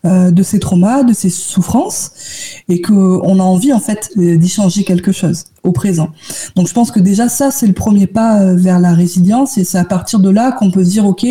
euh, 0.07 0.31
de 0.31 0.43
ces 0.43 0.59
traumas, 0.59 1.03
de 1.03 1.13
ces 1.13 1.29
souffrances, 1.29 2.13
et 2.71 2.81
qu'on 2.81 3.41
a 3.41 3.43
envie 3.43 3.75
en 3.75 3.81
fait 3.81 4.09
d'y 4.17 4.49
changer 4.49 4.85
quelque 4.85 5.13
chose 5.13 5.45
au 5.63 5.73
présent. 5.73 6.11
Donc 6.57 6.69
je 6.69 6.75
pense 6.75 6.91
que 6.91 7.01
déjà 7.01 7.29
ça 7.29 7.51
c'est 7.51 7.67
le 7.67 7.73
premier 7.73 8.07
pas 8.07 8.41
euh, 8.41 8.57
vers 8.57 8.79
la 8.79 8.95
résilience, 8.95 9.59
et 9.59 9.65
c'est 9.65 9.79
à 9.79 9.85
partir 9.85 10.21
de 10.21 10.31
là 10.31 10.53
qu'on 10.53 10.71
peut 10.71 10.85
se 10.85 10.91
dire 10.91 11.07
ok, 11.07 11.27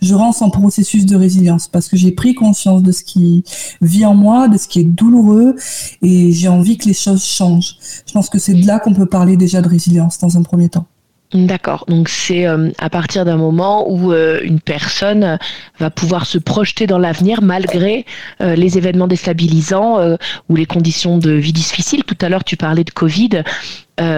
je 0.00 0.14
rentre 0.14 0.42
en 0.42 0.50
processus 0.50 1.06
de 1.06 1.16
résilience 1.16 1.68
parce 1.68 1.88
que 1.88 1.96
j'ai 1.96 2.12
pris 2.12 2.34
conscience 2.34 2.82
de 2.82 2.92
ce 2.92 3.02
qui 3.02 3.44
vit 3.80 4.04
en 4.04 4.14
moi, 4.14 4.48
de 4.48 4.58
ce 4.58 4.68
qui 4.68 4.80
est 4.80 4.84
douloureux, 4.84 5.56
et 6.02 6.32
j'ai 6.32 6.48
envie 6.48 6.78
que 6.78 6.86
les 6.86 6.94
choses 6.94 7.24
changent. 7.24 7.76
Je 8.06 8.12
pense 8.12 8.28
que 8.28 8.38
c'est 8.38 8.54
de 8.54 8.66
là 8.66 8.78
qu'on 8.78 8.94
peut 8.94 9.06
parler 9.06 9.36
déjà 9.36 9.60
de 9.60 9.68
résilience 9.68 10.18
dans 10.18 10.36
un 10.36 10.42
premier 10.42 10.68
temps. 10.68 10.86
D'accord. 11.34 11.86
Donc 11.88 12.10
c'est 12.10 12.46
euh, 12.46 12.70
à 12.78 12.90
partir 12.90 13.24
d'un 13.24 13.38
moment 13.38 13.90
où 13.90 14.12
euh, 14.12 14.40
une 14.42 14.60
personne 14.60 15.38
va 15.78 15.90
pouvoir 15.90 16.26
se 16.26 16.36
projeter 16.36 16.86
dans 16.86 16.98
l'avenir 16.98 17.40
malgré 17.40 18.04
euh, 18.42 18.54
les 18.54 18.76
événements 18.76 19.06
déstabilisants 19.06 20.16
ou 20.48 20.56
les 20.56 20.66
conditions 20.66 21.18
de 21.18 21.32
vie 21.32 21.52
difficiles. 21.52 22.04
Tout 22.04 22.18
à 22.20 22.28
l'heure, 22.28 22.44
tu 22.44 22.56
parlais 22.56 22.84
de 22.84 22.90
Covid. 22.90 23.42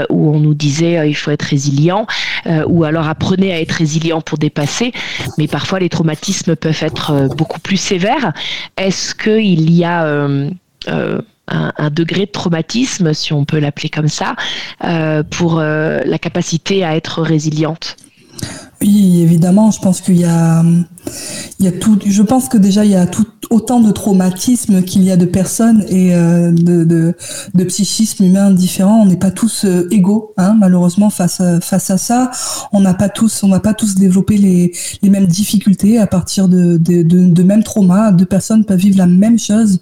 où 0.09 0.35
on 0.35 0.40
nous 0.40 0.54
disait 0.54 1.09
il 1.09 1.14
faut 1.14 1.30
être 1.30 1.42
résilient, 1.42 2.06
ou 2.66 2.85
alors 2.85 3.09
apprenez 3.09 3.52
à 3.52 3.61
être 3.61 3.73
résilient 3.73 4.21
pour 4.21 4.38
dépasser, 4.38 4.92
mais 5.37 5.47
parfois 5.47 5.78
les 5.78 5.88
traumatismes 5.88 6.56
peuvent 6.56 6.83
être 6.83 7.28
beaucoup 7.37 7.61
plus 7.61 7.76
sévères. 7.76 8.33
Est-ce 8.76 9.14
qu'il 9.14 9.71
y 9.71 9.85
a 9.85 10.26
un, 11.48 11.90
degré 11.90 12.26
de 12.26 12.30
traumatisme, 12.30 13.12
si 13.12 13.32
on 13.32 13.44
peut 13.44 13.58
l'appeler 13.58 13.88
comme 13.88 14.08
ça, 14.08 14.36
euh, 14.84 15.22
pour 15.22 15.58
euh, 15.58 16.00
la 16.04 16.18
capacité 16.18 16.84
à 16.84 16.96
être 16.96 17.22
résiliente. 17.22 17.96
Oui, 18.85 19.23
évidemment, 19.23 19.71
je 19.71 19.81
pense 19.81 20.03
qu'il 20.03 20.19
y 20.21 20.26
a, 20.26 20.62
il 21.59 21.64
y 21.64 21.69
a 21.69 21.73
tout. 21.73 21.99
Je 22.05 22.23
pense 22.23 22.50
que 22.50 22.59
déjà 22.59 22.85
il 22.85 22.91
y 22.91 22.97
a 22.97 23.07
tout 23.07 23.26
autant 23.50 23.81
de 23.81 23.91
traumatismes 23.91 24.83
qu'il 24.83 25.03
y 25.05 25.11
a 25.11 25.17
de 25.17 25.25
personnes 25.25 25.85
et 25.88 26.14
euh, 26.14 26.50
de, 26.50 26.85
de, 26.85 27.14
de, 27.55 27.64
psychismes 27.64 28.25
humains 28.25 28.50
différents. 28.50 29.00
On 29.00 29.07
n'est 29.07 29.17
pas 29.17 29.31
tous 29.31 29.64
euh, 29.64 29.88
égaux, 29.91 30.35
hein, 30.37 30.55
malheureusement 30.59 31.09
face 31.09 31.41
à, 31.41 31.61
face 31.61 31.91
à 31.91 31.97
ça. 31.97 32.31
On 32.73 32.81
n'a 32.81 32.93
pas 32.95 33.09
tous, 33.09 33.43
on 33.43 33.49
n'a 33.49 33.61
pas 33.61 33.73
tous 33.73 33.95
développé 33.95 34.37
les, 34.37 34.73
les 35.03 35.11
mêmes 35.11 35.26
difficultés 35.26 35.99
à 35.99 36.07
partir 36.07 36.49
de, 36.49 36.76
de, 36.76 37.03
de, 37.03 37.43
mêmes 37.43 37.64
traumas. 37.64 38.12
Deux 38.12 38.26
personnes 38.26 38.64
peuvent 38.64 38.79
vivre 38.79 38.99
la 38.99 39.07
même 39.07 39.38
chose 39.38 39.81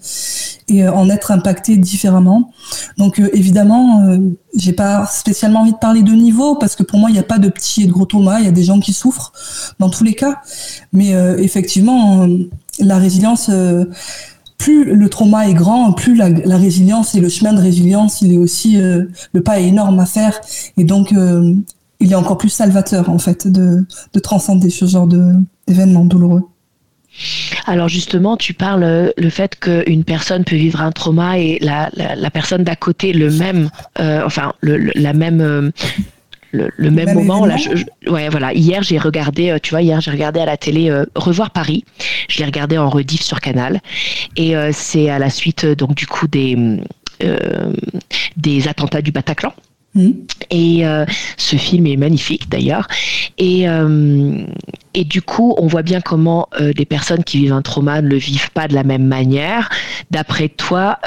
et 0.69 0.85
euh, 0.85 0.93
en 0.93 1.09
être 1.09 1.31
impactées 1.33 1.77
différemment. 1.77 2.53
Donc 2.99 3.21
évidemment, 3.33 4.19
j'ai 4.55 4.73
pas 4.73 5.07
spécialement 5.07 5.61
envie 5.61 5.73
de 5.73 5.79
parler 5.79 6.03
de 6.03 6.13
niveau 6.13 6.57
parce 6.57 6.77
que 6.77 6.83
pour 6.83 6.99
moi 6.99 7.11
il 7.11 7.15
n'y 7.15 7.19
a 7.19 7.25
pas 7.25 7.39
de 7.39 7.49
petits 7.49 7.83
et 7.83 7.87
de 7.87 7.93
gros 7.93 8.07
traumas. 8.07 8.41
Il 8.41 8.45
y 8.45 8.49
a 8.49 8.53
des 8.53 8.65
gens 8.65 8.81
qui 8.81 8.92
souffrent 8.93 9.33
dans 9.79 9.91
tous 9.91 10.05
les 10.05 10.15
cas, 10.15 10.41
mais 10.93 11.11
effectivement 11.39 12.27
la 12.79 12.99
résilience, 12.99 13.49
euh, 13.51 13.85
plus 14.59 14.85
le 14.85 15.09
trauma 15.09 15.49
est 15.49 15.55
grand, 15.55 15.93
plus 15.93 16.15
la, 16.15 16.57
résilience 16.57 17.15
et 17.15 17.21
le 17.21 17.29
chemin 17.29 17.53
de 17.53 17.61
résilience, 17.61 18.23
il 18.23 18.33
est 18.33 18.39
aussi 18.39 18.81
euh, 18.81 19.05
le 19.33 19.43
pas 19.43 19.61
est 19.61 19.69
énorme 19.69 19.99
à 19.99 20.07
faire 20.07 20.41
et 20.77 20.85
donc 20.85 21.13
euh, 21.13 21.55
il 22.01 22.13
est 22.13 22.17
encore 22.17 22.39
plus 22.39 22.49
salvateur 22.49 23.11
en 23.11 23.19
fait 23.19 23.49
de, 23.49 23.85
transcender 24.23 24.71
ce 24.71 24.87
genre 24.87 25.07
d'événements 25.07 26.05
douloureux. 26.05 26.43
Alors 27.67 27.89
justement, 27.89 28.39
tu 28.39 28.55
parles 28.55 29.13
le 29.17 29.31
fait 29.31 29.61
qu'une 29.61 30.03
personne 30.03 30.45
peut 30.45 30.57
vivre 30.57 30.81
un 30.81 30.93
trauma 30.93 31.39
et 31.39 31.59
la, 31.61 31.91
personne 32.31 32.65
d'à 32.65 32.75
côté 32.75 33.13
le 33.13 33.31
même, 33.31 33.69
enfin 33.99 34.55
la 34.63 35.13
même 35.13 35.73
le, 36.53 36.91
même, 36.91 37.15
moment. 37.15 37.47
Là, 37.47 37.57
ouais, 38.07 38.29
voilà. 38.29 38.53
Hier, 38.53 38.83
j'ai 38.83 38.99
regardé, 38.99 39.51
euh, 39.51 39.59
tu 39.63 39.71
vois, 39.71 39.83
hier, 39.83 40.01
j'ai 40.01 40.11
regardé 40.11 40.41
à 40.41 40.47
la 40.47 40.57
télé 40.57 40.91
euh, 40.91 41.05
Revoir 41.15 41.51
Paris. 41.51 41.85
Je 42.29 42.39
l'ai 42.39 42.45
regardé 42.45 42.79
en 42.79 42.89
rediff 42.89 43.23
sur 43.23 43.41
Canal. 43.41 43.81
Et 44.37 44.57
euh, 44.57 44.71
c'est 44.73 45.09
à 45.09 45.19
la 45.19 45.31
suite, 45.31 45.65
donc, 45.67 45.95
du 45.95 46.07
coup, 46.07 46.29
des, 46.29 46.57
des 48.37 48.69
attentats 48.69 49.03
du 49.03 49.13
Bataclan. 49.13 49.55
Mmh. 49.95 50.11
Et 50.51 50.85
ce 51.37 51.57
film 51.57 51.87
est 51.87 51.97
magnifique 51.97 52.49
d'ailleurs. 52.49 52.89
Et, 53.39 53.67
et 54.95 55.05
du 55.05 55.23
coup, 55.23 55.55
on 55.59 55.67
voit 55.67 55.83
bien 55.83 56.01
comment 56.01 56.49
des 56.59 56.85
personnes 56.85 57.23
qui 57.23 57.39
vivent 57.39 57.53
un 57.53 57.63
trauma 57.63 58.01
ne 58.01 58.09
le 58.09 58.17
vivent 58.17 58.51
pas 58.53 58.69
de 58.69 58.75
la 58.75 58.85
même 58.85 59.07
manière. 59.07 59.69
D'après 60.11 60.49
toi, 60.49 60.99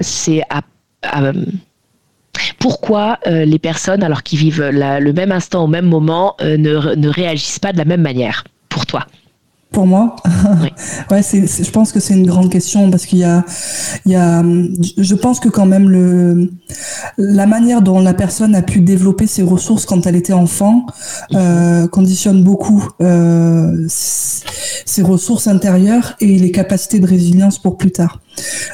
c'est 0.00 0.42
à, 0.50 0.62
à 1.02 1.32
pourquoi 2.62 3.18
euh, 3.26 3.44
les 3.44 3.58
personnes, 3.58 4.04
alors 4.04 4.22
qu'ils 4.22 4.38
vivent 4.38 4.62
le 4.62 5.12
même 5.12 5.32
instant 5.32 5.64
au 5.64 5.66
même 5.66 5.84
moment, 5.84 6.36
euh, 6.40 6.56
ne, 6.56 6.94
ne 6.94 7.08
réagissent 7.08 7.58
pas 7.58 7.72
de 7.72 7.78
la 7.78 7.84
même 7.84 8.02
manière 8.02 8.44
pour 8.68 8.86
toi 8.86 9.04
pour 9.72 9.86
moi. 9.86 10.16
ouais, 11.10 11.22
c'est, 11.22 11.46
je 11.46 11.70
pense 11.70 11.92
que 11.92 12.00
c'est 12.00 12.14
une 12.14 12.26
grande 12.26 12.50
question 12.50 12.90
parce 12.90 13.06
qu'il 13.06 13.18
y 13.18 13.24
a, 13.24 13.44
il 14.06 14.12
y 14.12 14.16
a, 14.16 14.42
je 14.98 15.14
pense 15.14 15.40
que 15.40 15.48
quand 15.48 15.66
même 15.66 15.88
le, 15.88 16.50
la 17.18 17.46
manière 17.46 17.82
dont 17.82 18.00
la 18.00 18.14
personne 18.14 18.54
a 18.54 18.62
pu 18.62 18.80
développer 18.80 19.26
ses 19.26 19.42
ressources 19.42 19.86
quand 19.86 20.06
elle 20.06 20.16
était 20.16 20.32
enfant 20.32 20.86
euh, 21.34 21.88
conditionne 21.88 22.42
beaucoup 22.42 22.88
euh, 23.00 23.86
ses 23.88 25.02
ressources 25.02 25.46
intérieures 25.46 26.14
et 26.20 26.38
les 26.38 26.50
capacités 26.50 27.00
de 27.00 27.06
résilience 27.06 27.58
pour 27.58 27.76
plus 27.76 27.92
tard. 27.92 28.20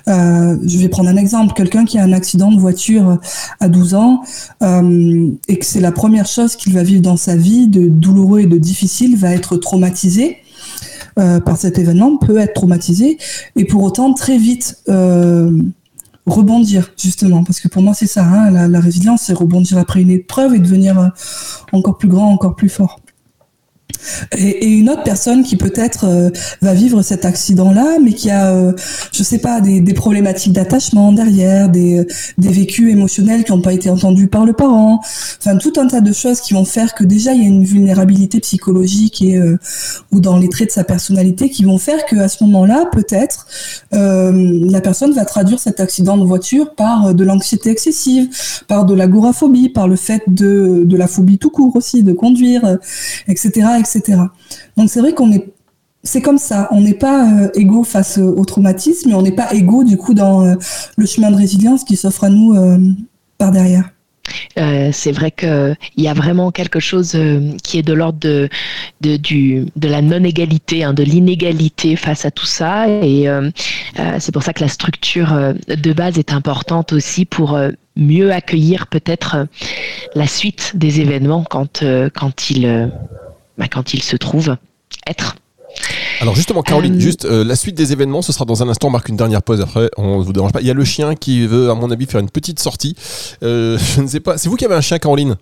Euh, 0.08 0.56
je 0.64 0.78
vais 0.78 0.88
prendre 0.88 1.08
un 1.08 1.16
exemple. 1.16 1.54
Quelqu'un 1.54 1.84
qui 1.84 1.98
a 1.98 2.02
un 2.02 2.12
accident 2.12 2.50
de 2.50 2.60
voiture 2.60 3.18
à 3.60 3.68
12 3.68 3.94
ans 3.94 4.22
euh, 4.62 5.30
et 5.48 5.58
que 5.58 5.64
c'est 5.64 5.80
la 5.80 5.92
première 5.92 6.26
chose 6.26 6.56
qu'il 6.56 6.72
va 6.72 6.82
vivre 6.82 7.02
dans 7.02 7.16
sa 7.16 7.36
vie 7.36 7.68
de 7.68 7.88
douloureux 7.88 8.40
et 8.40 8.46
de 8.46 8.58
difficile 8.58 9.16
va 9.16 9.32
être 9.32 9.56
traumatisé 9.56 10.38
euh, 11.18 11.40
par 11.40 11.56
cet 11.56 11.78
événement 11.78 12.16
peut 12.16 12.38
être 12.38 12.54
traumatisé 12.54 13.18
et 13.56 13.64
pour 13.64 13.82
autant 13.82 14.14
très 14.14 14.38
vite 14.38 14.76
euh, 14.88 15.50
rebondir 16.26 16.92
justement. 16.96 17.42
Parce 17.44 17.60
que 17.60 17.68
pour 17.68 17.82
moi 17.82 17.94
c'est 17.94 18.06
ça 18.06 18.24
hein, 18.24 18.68
la, 18.68 18.80
résilience 18.80 19.22
c'est 19.22 19.32
rebondir 19.32 19.78
après 19.78 20.00
une 20.00 20.10
épreuve 20.10 20.54
et 20.54 20.58
devenir 20.58 20.98
euh, 20.98 21.08
encore 21.72 21.98
plus 21.98 22.08
grand 22.08 22.30
encore 22.30 22.54
plus 22.54 22.68
fort 22.68 23.00
et, 24.36 24.68
une 24.68 24.90
autre 24.90 25.02
personne 25.02 25.42
qui 25.42 25.56
peut-être 25.56 26.04
euh, 26.04 26.30
va 26.62 26.74
vivre 26.74 27.02
cet 27.02 27.24
accident-là, 27.24 27.98
mais 28.02 28.12
qui 28.12 28.30
a, 28.30 28.52
euh, 28.52 28.72
je 29.12 29.22
sais 29.22 29.38
pas, 29.38 29.60
des, 29.60 29.82
problématiques 29.94 30.52
d'attachement 30.52 31.12
derrière, 31.12 31.68
des, 31.68 32.06
des 32.36 32.48
vécus 32.48 32.92
émotionnels 32.92 33.42
qui 33.42 33.52
n'ont 33.52 33.60
pas 33.60 33.72
été 33.72 33.90
entendus 33.90 34.28
par 34.28 34.44
le 34.44 34.52
parent, 34.52 35.00
enfin 35.40 35.56
tout 35.56 35.72
un 35.76 35.88
tas 35.88 36.00
de 36.00 36.12
choses 36.12 36.40
qui 36.40 36.54
vont 36.54 36.64
faire 36.64 36.94
que 36.94 37.02
déjà 37.02 37.32
il 37.32 37.42
y 37.42 37.44
a 37.44 37.48
une 37.48 37.64
vulnérabilité 37.64 38.38
psychologique 38.40 39.22
et 39.22 39.36
euh, 39.36 39.58
ou 40.12 40.20
dans 40.20 40.36
les 40.36 40.48
traits 40.48 40.68
de 40.68 40.72
sa 40.72 40.84
personnalité 40.84 41.50
qui 41.50 41.64
vont 41.64 41.78
faire 41.78 42.04
que 42.06 42.16
à 42.16 42.28
ce 42.28 42.44
moment-là, 42.44 42.88
peut-être 42.92 43.46
la 43.90 44.80
personne 44.80 45.12
va 45.12 45.24
traduire 45.24 45.58
cet 45.58 45.80
accident 45.80 46.16
de 46.16 46.24
voiture 46.24 46.74
par 46.74 47.14
de 47.14 47.24
l'anxiété 47.24 47.70
excessive, 47.70 48.28
par 48.68 48.84
de 48.84 48.94
l'agoraphobie, 48.94 49.68
par 49.68 49.88
le 49.88 49.96
fait 49.96 50.22
de, 50.28 50.82
de 50.84 50.96
la 50.96 51.06
phobie 51.06 51.38
tout 51.38 51.50
court 51.50 51.74
aussi 51.74 52.02
de 52.02 52.12
conduire, 52.12 52.78
etc. 53.26 53.66
Donc 54.76 54.90
c'est 54.90 55.00
vrai 55.00 55.12
qu'on 55.12 55.32
est 55.32 55.46
c'est 56.02 56.22
comme 56.22 56.38
ça. 56.38 56.68
On 56.70 56.80
n'est 56.80 56.94
pas 56.94 57.28
euh, 57.30 57.48
égaux 57.54 57.84
face 57.84 58.18
au 58.18 58.44
traumatisme, 58.44 59.10
mais 59.10 59.14
on 59.14 59.22
n'est 59.22 59.32
pas 59.32 59.52
égaux 59.52 59.84
du 59.84 59.96
coup 59.96 60.14
dans 60.14 60.44
euh, 60.44 60.54
le 60.96 61.06
chemin 61.06 61.30
de 61.30 61.36
résilience 61.36 61.84
qui 61.84 61.96
s'offre 61.96 62.24
à 62.24 62.30
nous 62.30 62.54
euh, 62.54 62.78
par 63.36 63.50
derrière. 63.52 63.90
c'est 64.56 65.12
vrai 65.12 65.30
qu'il 65.30 65.76
y 65.96 66.08
a 66.08 66.14
vraiment 66.14 66.50
quelque 66.50 66.80
chose 66.80 67.16
qui 67.62 67.78
est 67.78 67.82
de 67.82 67.92
l'ordre 67.92 68.18
de, 68.18 68.48
du, 69.00 69.66
de 69.76 69.88
la 69.88 70.02
non-égalité, 70.02 70.82
hein, 70.84 70.92
de 70.92 71.02
l'inégalité 71.02 71.94
face 71.94 72.24
à 72.24 72.30
tout 72.30 72.46
ça. 72.46 72.88
Et 72.88 73.28
c'est 74.18 74.32
pour 74.32 74.42
ça 74.42 74.52
que 74.52 74.60
la 74.60 74.68
structure 74.68 75.54
de 75.68 75.92
base 75.92 76.18
est 76.18 76.32
importante 76.32 76.92
aussi 76.92 77.24
pour 77.24 77.58
mieux 77.94 78.32
accueillir 78.32 78.88
peut-être 78.88 79.46
la 80.14 80.26
suite 80.26 80.72
des 80.74 81.00
événements 81.00 81.44
quand, 81.48 81.84
quand, 82.14 82.50
il, 82.50 82.90
bah, 83.58 83.66
quand 83.70 83.94
il 83.94 84.02
se 84.02 84.16
trouve 84.16 84.56
être. 85.06 85.36
Alors 86.20 86.34
justement, 86.34 86.62
Caroline, 86.62 86.96
euh, 86.96 87.00
juste 87.00 87.24
euh, 87.24 87.44
la 87.44 87.54
suite 87.54 87.76
des 87.76 87.92
événements, 87.92 88.22
ce 88.22 88.32
sera 88.32 88.44
dans 88.44 88.62
un 88.62 88.68
instant. 88.68 88.88
On 88.88 88.90
marque 88.90 89.08
une 89.08 89.16
dernière 89.16 89.42
pause. 89.42 89.60
Après, 89.60 89.90
on 89.96 90.18
ne 90.18 90.24
vous 90.24 90.32
dérange 90.32 90.52
pas. 90.52 90.60
Il 90.60 90.66
y 90.66 90.70
a 90.70 90.74
le 90.74 90.84
chien 90.84 91.14
qui 91.14 91.46
veut, 91.46 91.70
à 91.70 91.74
mon 91.74 91.90
avis, 91.90 92.06
faire 92.06 92.20
une 92.20 92.30
petite 92.30 92.58
sortie. 92.58 92.96
Euh, 93.42 93.78
je 93.96 94.00
ne 94.00 94.06
sais 94.06 94.20
pas. 94.20 94.38
C'est 94.38 94.48
vous 94.48 94.56
qui 94.56 94.64
avez 94.64 94.74
un 94.74 94.80
chien, 94.80 94.98
Caroline? 94.98 95.36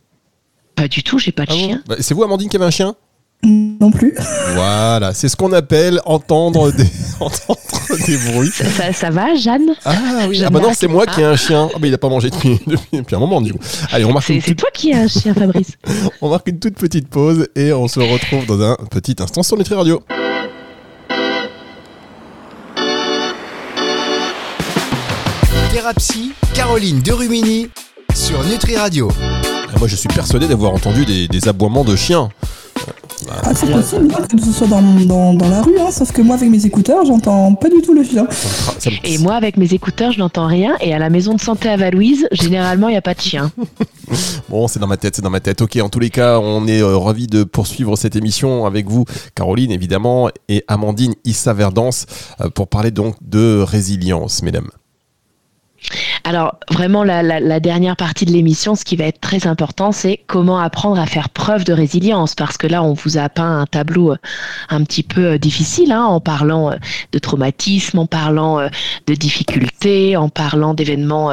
Pas 0.75 0.89
du 0.89 1.03
tout. 1.03 1.19
J'ai 1.19 1.33
pas 1.33 1.47
de 1.47 1.53
ah 1.53 1.55
chien. 1.55 1.83
Bah, 1.87 1.97
c'est 2.01 2.15
vous, 2.15 2.25
Amandine, 2.25 2.49
qui 2.49 2.57
avez 2.57 2.67
un 2.67 2.71
chien? 2.71 2.95
Non 3.43 3.91
plus. 3.91 4.15
Voilà, 4.55 5.13
c'est 5.15 5.29
ce 5.29 5.37
qu'on 5.37 5.53
appelle 5.53 6.01
entendre 6.05 6.73
des, 6.77 6.89
entendre 7.21 7.61
des 8.07 8.17
bruits. 8.17 8.53
Ça, 8.93 9.11
va, 9.11 9.35
Jeanne? 9.35 9.75
Ah 9.85 10.27
oui, 10.29 10.43
ah 10.45 10.51
bah 10.51 10.61
non, 10.61 10.73
c'est 10.75 10.89
moi 10.89 11.07
qui 11.07 11.21
ai 11.21 11.25
un 11.25 11.37
chien. 11.37 11.69
Ah 11.75 11.79
bah 11.79 11.87
il 11.87 11.91
n'a 11.91 11.99
pas 11.99 12.09
mangé 12.09 12.31
depuis, 12.31 12.59
depuis, 12.93 13.17
un 13.17 13.19
moment, 13.19 13.41
du 13.41 13.53
coup. 13.53 13.59
Allez, 13.91 14.05
on 14.05 14.13
marque. 14.13 14.27
C'est 14.27 14.55
toi 14.55 14.69
qui 14.73 14.93
as 14.93 15.01
un 15.01 15.09
chien, 15.09 15.35
Fabrice. 15.35 15.73
on 16.21 16.31
marque 16.31 16.49
une 16.49 16.59
toute 16.59 16.75
petite 16.75 17.09
pause 17.09 17.49
et 17.55 17.73
on 17.73 17.89
se 17.89 18.01
retrouve 18.01 18.47
dans 18.47 18.61
un 18.61 18.77
petit 18.91 19.17
instant 19.19 19.43
sur 19.43 19.57
Nutri 19.57 19.75
Radio. 19.75 20.03
Thérapie, 25.73 26.33
Caroline 26.55 27.01
Derumini 27.01 27.69
sur 28.15 28.43
Nutri 28.45 28.77
Radio. 28.77 29.11
Ah, 29.23 29.79
moi, 29.79 29.89
je 29.89 29.97
suis 29.97 30.09
persuadé 30.09 30.49
d'avoir 30.49 30.73
entendu 30.73 31.05
des, 31.05 31.29
des 31.29 31.49
aboiements 31.49 31.85
de 31.85 31.97
chiens. 31.97 32.31
Ah, 33.29 33.55
c'est 33.55 33.71
possible 33.71 34.09
que 34.29 34.41
ce 34.41 34.53
soit 34.53 34.67
dans, 34.67 34.83
dans, 35.35 35.49
la 35.49 35.63
rue, 35.63 35.79
hein, 35.79 35.91
sauf 35.91 36.13
que 36.13 36.23
moi 36.23 36.37
avec 36.37 36.51
mes 36.51 36.65
écouteurs, 36.67 37.05
j'entends 37.05 37.55
pas 37.55 37.69
du 37.69 37.81
tout 37.83 37.95
le 37.95 38.05
chien. 38.05 38.27
Et 39.05 39.19
moi 39.19 39.35
avec 39.35 39.57
mes 39.57 39.73
écouteurs, 39.75 40.13
je 40.13 40.19
n'entends 40.19 40.47
rien. 40.47 40.77
Et 40.81 40.95
à 40.95 40.99
la 40.99 41.11
maison 41.11 41.35
de 41.35 41.41
santé 41.41 41.69
à 41.69 41.77
Valouise, 41.77 42.29
généralement, 42.33 42.89
il 42.89 42.93
n'y 42.93 42.99
a 42.99 43.03
pas 43.03 43.15
de 43.15 43.21
chien. 43.21 43.51
bon, 44.49 44.69
c'est 44.69 44.79
dans 44.79 44.87
ma 44.87 44.97
tête, 44.97 45.17
c'est 45.17 45.23
dans 45.23 45.31
ma 45.31 45.41
tête. 45.41 45.61
Ok, 45.61 45.77
en 45.77 45.89
tous 45.89 45.99
les 45.99 46.11
cas, 46.11 46.39
on 46.39 46.67
est 46.67 46.83
euh, 46.83 46.97
ravis 46.97 47.27
de 47.27 47.45
poursuivre 47.45 47.97
cette 47.97 48.17
émission 48.17 48.67
avec 48.67 48.87
vous, 48.89 49.05
Caroline 49.35 49.73
évidemment, 49.73 50.29
et 50.49 50.65
Amandine 50.69 51.15
Issa 51.25 51.53
Verdance, 51.53 52.07
euh, 52.41 52.49
pour 52.51 52.69
parler 52.69 52.91
donc 52.91 53.17
de 53.23 53.61
résilience, 53.61 54.43
mesdames. 54.43 54.71
Alors 56.27 56.57
vraiment 56.71 57.05
la, 57.05 57.61
dernière 57.61 57.95
partie 57.95 58.25
de 58.25 58.33
l'émission, 58.33 58.75
ce 58.75 58.85
qui 58.85 58.97
va 58.97 59.05
être 59.05 59.21
très 59.21 59.47
important, 59.47 59.93
c'est 59.93 60.21
comment 60.27 60.59
apprendre 60.59 61.01
à 61.01 61.07
faire 61.07 61.29
preuve 61.29 61.65
de 61.65 61.73
résilience, 61.73 62.35
parce 62.35 62.57
que 62.57 62.67
là 62.67 62.83
on 62.83 62.95
vous 62.95 63.17
a 63.17 63.29
peint 63.29 63.61
un 63.61 63.67
tableau 63.67 64.13
euh, 64.13 64.17
un 64.69 64.83
petit 64.83 65.05
peu 65.05 65.25
euh, 65.25 65.39
difficile, 65.39 65.93
hein, 65.93 66.05
en 66.05 66.19
parlant 66.19 66.73
euh, 66.73 66.77
de 67.13 67.19
traumatisme, 67.21 68.01
en 68.01 68.07
parlant 68.07 68.69
de 69.07 69.15
difficultés, 69.15 70.17
en 70.17 70.29
parlant 70.29 70.75
d'événements 70.75 71.31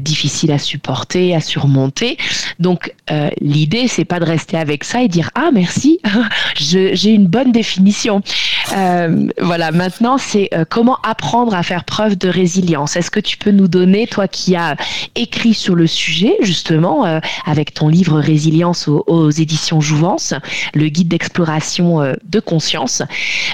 difficiles 0.00 0.52
à 0.52 0.58
supporter, 0.58 1.34
à 1.34 1.40
surmonter. 1.40 2.16
Donc 2.58 2.94
l'idée 3.40 3.88
c'est 3.88 4.04
pas 4.04 4.20
de 4.20 4.24
rester 4.24 4.56
avec 4.56 4.84
ça 4.84 5.02
et 5.02 5.08
dire 5.08 5.30
ah 5.34 5.50
merci, 5.52 6.00
j'ai 6.56 7.10
une 7.10 7.26
bonne 7.26 7.52
définition. 7.52 8.22
voilà, 8.70 9.70
maintenant 9.72 10.18
c'est 10.18 10.48
comment 10.70 10.98
apprendre 11.02 11.54
à 11.54 11.62
faire 11.62 11.84
preuve 11.84 12.16
de 12.16 12.28
résilience. 12.28 12.96
Est-ce 12.96 13.10
que 13.10 13.20
tu 13.20 13.36
peux 13.36 13.50
nous 13.50 13.63
donner 13.68 14.06
toi 14.06 14.28
qui 14.28 14.56
as 14.56 14.76
écrit 15.14 15.54
sur 15.54 15.74
le 15.74 15.86
sujet, 15.86 16.36
justement, 16.40 17.06
euh, 17.06 17.20
avec 17.46 17.74
ton 17.74 17.88
livre 17.88 18.18
Résilience 18.18 18.88
aux, 18.88 19.30
éditions 19.30 19.80
Jouvence, 19.80 20.34
le 20.74 20.88
guide 20.88 21.08
d'exploration 21.08 22.00
euh, 22.00 22.14
de 22.24 22.40
conscience. 22.40 23.02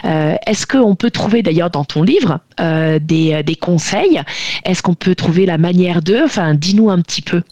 Euh, 0.05 0.35
est-ce 0.47 0.67
qu'on 0.67 0.95
peut 0.95 1.11
trouver 1.11 1.43
d'ailleurs 1.43 1.71
dans 1.71 1.85
ton 1.85 2.03
livre 2.03 2.41
des, 2.59 3.43
des 3.43 3.57
conseils? 3.57 4.21
Est-ce 4.65 4.83
qu'on 4.83 4.95
peut 4.95 5.15
trouver 5.15 5.47
la 5.47 5.57
manière 5.57 6.03
de? 6.03 6.21
Enfin, 6.25 6.55
dis-nous 6.55 6.91
un 6.91 7.01
petit 7.01 7.23
peu. 7.23 7.43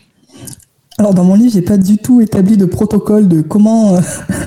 Alors 0.99 1.15
dans 1.15 1.25
mon 1.25 1.35
livre, 1.35 1.53
j'ai 1.53 1.63
pas 1.63 1.77
du 1.77 1.99
tout 1.99 2.21
établi 2.21 2.57
de 2.57 2.65
protocole 2.65 3.29
de 3.29 3.41
comment 3.41 3.99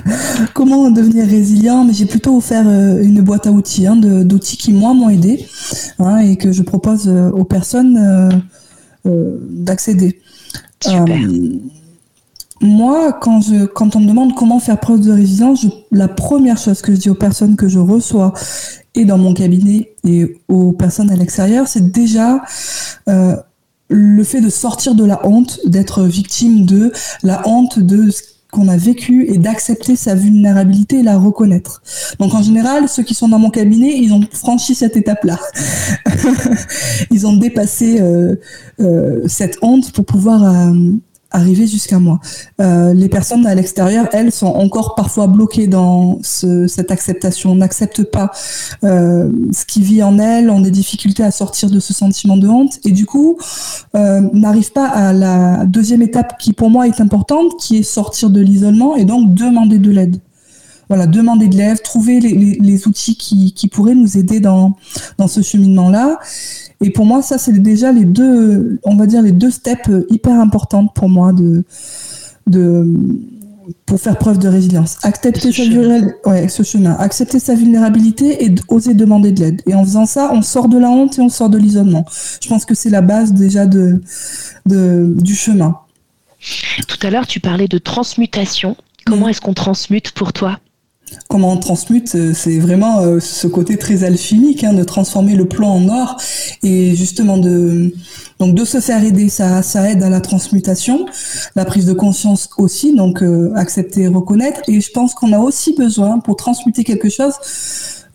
comment 0.54 0.90
devenir 0.90 1.26
résilient, 1.26 1.84
mais 1.84 1.94
j'ai 1.94 2.06
plutôt 2.06 2.36
offert 2.36 2.68
une 2.68 3.22
boîte 3.22 3.46
à 3.46 3.50
outils, 3.50 3.86
hein, 3.86 3.96
d'outils 3.96 4.58
qui 4.58 4.72
moi 4.72 4.92
m'ont 4.94 5.08
aidé 5.08 5.46
hein, 5.98 6.18
et 6.18 6.36
que 6.36 6.52
je 6.52 6.62
propose 6.62 7.08
aux 7.08 7.44
personnes 7.44 8.42
euh, 9.04 9.36
d'accéder. 9.50 10.20
Euh, 10.86 11.58
moi, 12.60 13.12
quand, 13.12 13.40
je, 13.40 13.64
quand 13.64 13.96
on 13.96 14.00
me 14.00 14.06
demande 14.06 14.36
comment 14.36 14.60
faire 14.60 14.78
preuve 14.78 15.00
de 15.00 15.10
résilience, 15.10 15.66
la 15.90 16.06
première 16.06 16.56
chose 16.56 16.82
que 16.82 16.94
je 16.94 17.00
dis 17.00 17.10
aux 17.10 17.16
personnes 17.16 17.56
que 17.56 17.66
je 17.66 17.80
reçois 17.80 18.32
et 18.94 19.04
dans 19.04 19.18
mon 19.18 19.34
cabinet 19.34 19.90
et 20.06 20.40
aux 20.46 20.70
personnes 20.70 21.10
à 21.10 21.16
l'extérieur, 21.16 21.66
c'est 21.66 21.90
déjà 21.90 22.42
euh, 23.08 23.34
le 23.92 24.24
fait 24.24 24.40
de 24.40 24.48
sortir 24.48 24.94
de 24.94 25.04
la 25.04 25.26
honte, 25.26 25.60
d'être 25.66 26.02
victime 26.04 26.64
de 26.64 26.92
la 27.22 27.46
honte 27.46 27.78
de 27.78 28.10
ce 28.10 28.22
qu'on 28.50 28.68
a 28.68 28.76
vécu 28.76 29.26
et 29.32 29.38
d'accepter 29.38 29.96
sa 29.96 30.14
vulnérabilité 30.14 30.98
et 30.98 31.02
la 31.02 31.16
reconnaître. 31.16 31.82
Donc 32.18 32.34
en 32.34 32.42
général, 32.42 32.88
ceux 32.88 33.02
qui 33.02 33.14
sont 33.14 33.28
dans 33.28 33.38
mon 33.38 33.50
cabinet, 33.50 33.96
ils 33.96 34.12
ont 34.12 34.20
franchi 34.30 34.74
cette 34.74 34.96
étape-là. 34.96 35.38
ils 37.10 37.26
ont 37.26 37.34
dépassé 37.34 38.00
euh, 38.00 38.36
euh, 38.80 39.22
cette 39.26 39.56
honte 39.62 39.92
pour 39.92 40.04
pouvoir 40.04 40.44
euh, 40.44 40.74
arriver 41.32 41.66
jusqu'à 41.66 41.98
moi. 41.98 42.20
Euh, 42.60 42.94
les 42.94 43.08
personnes 43.08 43.46
à 43.46 43.54
l'extérieur, 43.54 44.08
elles, 44.12 44.32
sont 44.32 44.46
encore 44.46 44.94
parfois 44.94 45.26
bloquées 45.26 45.66
dans 45.66 46.18
ce, 46.22 46.66
cette 46.66 46.90
acceptation, 46.90 47.54
n'acceptent 47.54 48.04
pas 48.04 48.30
euh, 48.84 49.30
ce 49.52 49.64
qui 49.64 49.82
vit 49.82 50.02
en 50.02 50.18
elles, 50.18 50.50
ont 50.50 50.60
des 50.60 50.70
difficultés 50.70 51.24
à 51.24 51.30
sortir 51.30 51.70
de 51.70 51.80
ce 51.80 51.92
sentiment 51.92 52.36
de 52.36 52.48
honte 52.48 52.78
et 52.84 52.92
du 52.92 53.06
coup 53.06 53.38
euh, 53.94 54.20
n'arrivent 54.32 54.72
pas 54.72 54.86
à 54.86 55.12
la 55.12 55.64
deuxième 55.66 56.02
étape 56.02 56.38
qui 56.38 56.52
pour 56.52 56.70
moi 56.70 56.86
est 56.86 57.00
importante, 57.00 57.56
qui 57.58 57.78
est 57.78 57.82
sortir 57.82 58.30
de 58.30 58.40
l'isolement 58.40 58.96
et 58.96 59.04
donc 59.04 59.34
demander 59.34 59.78
de 59.78 59.90
l'aide 59.90 60.18
voilà, 60.88 61.06
demander 61.06 61.48
de 61.48 61.56
l'aide, 61.56 61.82
trouver 61.82 62.20
les, 62.20 62.34
les, 62.34 62.58
les 62.60 62.86
outils 62.86 63.16
qui, 63.16 63.52
qui, 63.52 63.68
pourraient 63.68 63.94
nous 63.94 64.18
aider 64.18 64.40
dans, 64.40 64.76
dans 65.18 65.28
ce 65.28 65.40
cheminement-là. 65.42 66.18
Et 66.80 66.90
pour 66.90 67.06
moi, 67.06 67.22
ça, 67.22 67.38
c'est 67.38 67.52
déjà 67.52 67.92
les 67.92 68.04
deux, 68.04 68.78
on 68.82 68.96
va 68.96 69.06
dire, 69.06 69.22
les 69.22 69.32
deux 69.32 69.50
steps 69.50 69.90
hyper 70.10 70.38
importantes 70.38 70.92
pour 70.94 71.08
moi 71.08 71.32
de, 71.32 71.64
de, 72.46 72.86
pour 73.86 74.00
faire 74.00 74.18
preuve 74.18 74.38
de 74.38 74.48
résilience. 74.48 74.98
Accepter 75.02 75.52
sa, 75.52 75.62
ouais, 76.28 76.48
ce 76.48 76.62
chemin. 76.62 76.92
Accepter 76.98 77.38
sa 77.38 77.54
vulnérabilité 77.54 78.44
et 78.44 78.54
oser 78.68 78.94
demander 78.94 79.32
de 79.32 79.40
l'aide. 79.40 79.62
Et 79.66 79.74
en 79.74 79.84
faisant 79.84 80.06
ça, 80.06 80.30
on 80.32 80.42
sort 80.42 80.68
de 80.68 80.78
la 80.78 80.90
honte 80.90 81.18
et 81.18 81.22
on 81.22 81.28
sort 81.28 81.48
de 81.48 81.58
l'isolement. 81.58 82.04
Je 82.42 82.48
pense 82.48 82.64
que 82.64 82.74
c'est 82.74 82.90
la 82.90 83.02
base 83.02 83.32
déjà 83.32 83.66
de, 83.66 84.02
de, 84.66 85.14
du 85.18 85.34
chemin. 85.34 85.78
Tout 86.88 87.06
à 87.06 87.10
l'heure, 87.10 87.26
tu 87.26 87.40
parlais 87.40 87.68
de 87.68 87.78
transmutation. 87.78 88.76
Comment 89.06 89.28
est-ce 89.28 89.40
qu'on 89.40 89.54
transmute 89.54 90.12
pour 90.12 90.32
toi? 90.32 90.58
Comment 91.28 91.52
on 91.52 91.56
transmute, 91.56 92.14
euh, 92.14 92.32
c'est 92.34 92.58
vraiment 92.58 93.00
euh, 93.00 93.20
ce 93.20 93.46
côté 93.46 93.78
très 93.78 94.04
alchimique 94.04 94.64
hein, 94.64 94.74
de 94.74 94.84
transformer 94.84 95.34
le 95.34 95.46
plomb 95.46 95.68
en 95.68 95.88
or 95.88 96.16
et 96.62 96.94
justement 96.94 97.38
de 97.38 97.94
donc 98.38 98.54
de 98.54 98.64
se 98.64 98.80
faire 98.80 99.02
aider, 99.04 99.28
ça, 99.28 99.62
aide 99.88 100.02
à 100.02 100.10
la 100.10 100.20
transmutation, 100.20 101.06
la 101.54 101.64
prise 101.64 101.86
de 101.86 101.92
conscience 101.92 102.50
aussi, 102.58 102.94
donc 102.94 103.22
euh, 103.22 103.52
accepter, 103.54 104.08
reconnaître. 104.08 104.60
Et 104.66 104.80
je 104.80 104.90
pense 104.90 105.14
qu'on 105.14 105.32
a 105.32 105.38
aussi 105.38 105.74
besoin 105.74 106.18
pour 106.18 106.36
transmuter 106.36 106.82
quelque 106.82 107.08
chose, 107.08 107.34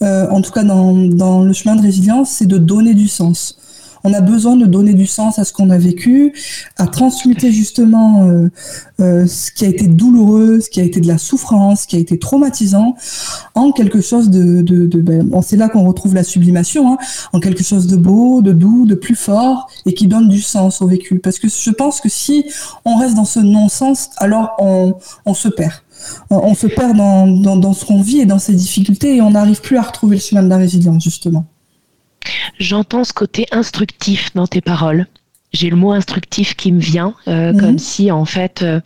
en 0.02 0.42
tout 0.42 0.52
cas 0.52 0.64
dans 0.64 1.44
le 1.44 1.54
chemin 1.54 1.76
de 1.76 1.82
résilience, 1.82 2.30
c'est 2.32 2.46
de 2.46 2.58
donner 2.58 2.94
du 2.94 3.08
sens 3.08 3.58
on 4.04 4.14
a 4.14 4.22
besoin 4.22 4.56
de 4.56 4.66
donner 4.66 4.94
du 4.94 5.06
sens 5.06 5.40
à 5.40 5.44
ce 5.44 5.54
qu'on 5.54 5.70
a 5.70 5.78
vécu, 5.78 6.34
à 6.78 6.88
transmuter 6.88 7.52
justement 7.52 8.28
euh, 8.28 8.50
euh, 9.00 9.28
ce 9.28 9.52
qui 9.52 9.66
a 9.66 9.68
été 9.68 9.88
douloureux, 9.88 10.60
ce 10.62 10.70
qui 10.70 10.80
a 10.80 10.84
été 10.84 11.00
de 11.00 11.08
la 11.08 11.18
souffrance, 11.18 11.82
ce 11.82 11.88
qui 11.88 11.96
a 11.96 12.00
été 12.00 12.18
traumatisant, 12.20 12.96
en 13.56 13.72
quelque 13.72 14.02
chose 14.02 14.30
de, 14.30 14.62
de, 14.62 15.02
ben, 15.02 15.30
c'est 15.42 15.58
là 15.58 15.70
qu'on 15.70 15.86
retrouve 15.86 16.16
la 16.16 16.24
sublimation, 16.24 16.94
hein, 16.94 16.98
en 17.34 17.40
quelque 17.40 17.64
chose 17.64 17.88
de 17.88 17.98
beau, 17.98 18.42
de 18.42 18.52
doux, 18.52 18.86
de 18.86 18.96
plus 18.96 19.16
fort 19.16 19.70
et 19.86 19.94
qui 19.94 20.08
donne 20.08 20.28
du 20.28 20.42
sens 20.42 20.82
au 20.82 20.88
vécu. 20.88 21.20
Parce 21.20 21.40
que 21.40 21.48
je 21.48 21.72
pense 21.72 22.02
que 22.02 22.10
si 22.10 22.46
on 22.86 22.98
reste 22.98 23.16
dans 23.16 23.26
ce 23.26 23.40
non-sens, 23.40 24.10
alors 24.18 24.56
on, 24.60 24.96
on 25.26 25.34
se 25.34 25.48
perd 25.48 25.74
on 26.30 26.54
se 26.54 26.68
perd 26.68 26.96
dans, 26.96 27.28
dans, 27.28 27.58
dans 27.58 27.74
ce 27.74 27.86
qu'on 27.86 28.02
vit 28.02 28.20
et 28.20 28.26
dans 28.26 28.40
ses 28.40 28.54
difficultés 28.54 29.16
et 29.16 29.22
on 29.22 29.32
n'arrive 29.32 29.62
plus 29.62 29.78
à 29.78 29.82
retrouver 29.82 30.18
le 30.18 30.22
chemin 30.22 30.44
de 30.44 30.50
la 30.50 30.58
résilience, 30.58 31.04
justement. 31.04 31.46
J'entends 32.60 33.04
ce 33.04 33.14
côté 33.14 33.46
instructif 33.52 34.34
dans 34.34 34.48
tes 34.48 34.62
paroles. 34.62 35.08
J'ai 35.54 35.70
le 35.70 35.76
mot 35.76 35.92
instructif 35.92 36.56
qui 36.56 36.72
me 36.72 36.80
vient, 36.80 37.16
euh, 37.28 37.54
mhm. 37.54 37.60
comme 37.60 37.80
si 37.80 38.12
en 38.12 38.26
fait, 38.26 38.62
euh, 38.64 38.82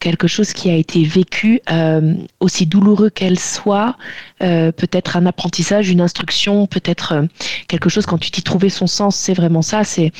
quelque 0.00 0.26
chose 0.26 0.52
qui 0.52 0.70
a 0.70 0.74
été 0.74 1.04
vécu, 1.04 1.60
euh, 1.70 2.14
aussi 2.40 2.66
douloureux 2.66 3.10
qu'elle 3.10 3.38
soit, 3.38 3.96
peut-être 4.38 5.16
un 5.18 5.26
apprentissage, 5.26 5.90
une 5.90 6.00
instruction, 6.00 6.66
peut-être 6.66 7.26
quelque 7.68 7.90
chose 7.90 8.06
quand 8.06 8.16
tu 8.16 8.30
t'y 8.30 8.42
trouvais 8.42 8.70
son 8.70 8.86
sens, 8.86 9.14
c'est 9.14 9.34
vraiment 9.34 9.60
ça, 9.60 9.84
c'est 9.84 10.12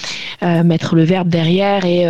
mettre 0.43 0.97
le 0.97 1.05
verbe 1.05 1.29
derrière 1.29 1.87
et 1.87 2.07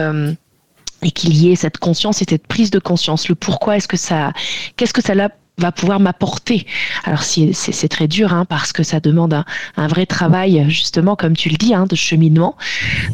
et 1.02 1.10
qu'il 1.12 1.34
y 1.36 1.50
ait 1.50 1.56
cette 1.56 1.78
conscience 1.78 2.20
et 2.22 2.26
cette 2.28 2.46
prise 2.46 2.70
de 2.70 2.78
conscience. 2.78 3.28
Le 3.28 3.34
pourquoi 3.34 3.76
est-ce 3.76 3.88
que 3.88 3.96
ça, 3.96 4.32
qu'est-ce 4.76 4.92
que 4.92 5.02
ça 5.02 5.14
l'a- 5.14 5.30
va 5.60 5.72
pouvoir 5.72 6.00
m'apporter 6.00 6.66
Alors 7.04 7.22
c'est 7.22 7.88
très 7.88 8.08
dur 8.08 8.32
hein, 8.32 8.44
parce 8.44 8.72
que 8.72 8.82
ça 8.82 9.00
demande 9.00 9.44
un, 9.76 9.86
vrai 9.86 10.06
travail, 10.06 10.64
justement, 10.68 11.16
comme 11.16 11.36
tu 11.36 11.48
le 11.48 11.56
dis, 11.56 11.74
hein, 11.74 11.86
de 11.86 11.94
cheminement, 11.94 12.56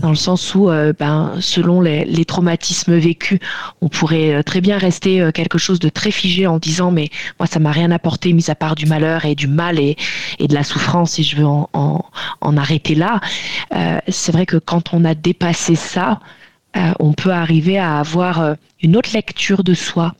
dans 0.03 0.11
le 0.11 0.17
sens 0.17 0.55
où, 0.55 0.71
euh, 0.71 0.93
ben, 0.99 1.33
selon 1.41 1.81
les, 1.81 2.25
traumatismes 2.25 2.97
vécus, 2.97 3.39
on 3.81 3.89
pourrait 3.89 4.35
euh, 4.35 4.43
très 4.43 4.61
bien 4.61 4.79
rester 4.79 5.21
euh, 5.21 5.31
quelque 5.31 5.59
chose 5.59 5.79
de 5.79 5.89
très 5.89 6.11
figé 6.11 6.47
en 6.47 6.59
disant 6.59 6.91
mais 6.91 7.09
moi 7.39 7.47
ça 7.47 7.61
m'a 7.61 7.71
rien 7.71 7.91
apporté 7.91 8.33
mis 8.33 8.51
à 8.51 8.55
part 8.55 8.75
du 8.75 8.87
malheur 8.87 9.25
et 9.25 9.35
du 9.35 9.47
mal 9.47 9.79
et, 9.79 9.97
de 10.41 10.55
la 10.55 10.65
souffrance 10.65 11.19
et 11.19 11.23
je 11.23 11.37
veux 11.37 11.47
en, 11.47 12.03
arrêter 12.57 12.95
là. 12.95 13.21
C'est 14.09 14.33
vrai 14.33 14.47
que 14.47 14.57
quand 14.57 14.95
on 14.95 15.05
a 15.05 15.15
dépassé 15.15 15.75
ça, 15.75 16.21
on 16.99 17.13
peut 17.13 17.33
arriver 17.33 17.79
à 17.79 17.99
avoir 17.99 18.57
une 18.83 18.97
autre 18.97 19.11
lecture 19.13 19.63
de 19.65 19.75
soi. 19.75 20.15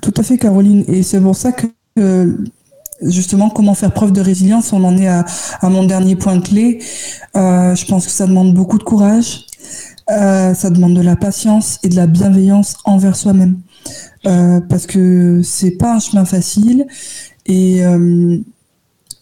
Tout 0.00 0.14
à 0.16 0.22
fait, 0.22 0.38
Caroline. 0.38 0.84
Et 0.88 1.02
c'est 1.02 1.20
pour 1.20 1.36
ça 1.36 1.52
que, 1.52 1.66
euh, 1.98 2.32
justement, 3.02 3.50
comment 3.50 3.74
faire 3.74 3.92
preuve 3.92 4.12
de 4.12 4.20
résilience, 4.20 4.72
on 4.72 4.84
en 4.84 4.96
est 4.96 5.08
à, 5.08 5.24
mon 5.62 5.84
dernier 5.84 6.16
point 6.16 6.40
clé. 6.40 6.80
Euh, 7.36 7.74
je 7.74 7.86
pense 7.86 8.06
que 8.06 8.12
ça 8.12 8.26
demande 8.26 8.54
beaucoup 8.54 8.78
de 8.78 8.84
courage, 8.84 9.46
euh, 10.10 10.54
ça 10.54 10.70
demande 10.70 10.94
de 10.94 11.02
la 11.02 11.16
patience 11.16 11.78
et 11.82 11.88
de 11.88 11.96
la 11.96 12.06
bienveillance 12.06 12.76
envers 12.84 13.16
soi-même. 13.16 13.58
Parce 14.22 14.86
que 14.86 15.42
c'est 15.44 15.72
pas 15.72 15.96
un 15.96 16.00
chemin 16.00 16.24
facile 16.24 16.86
et 17.44 17.82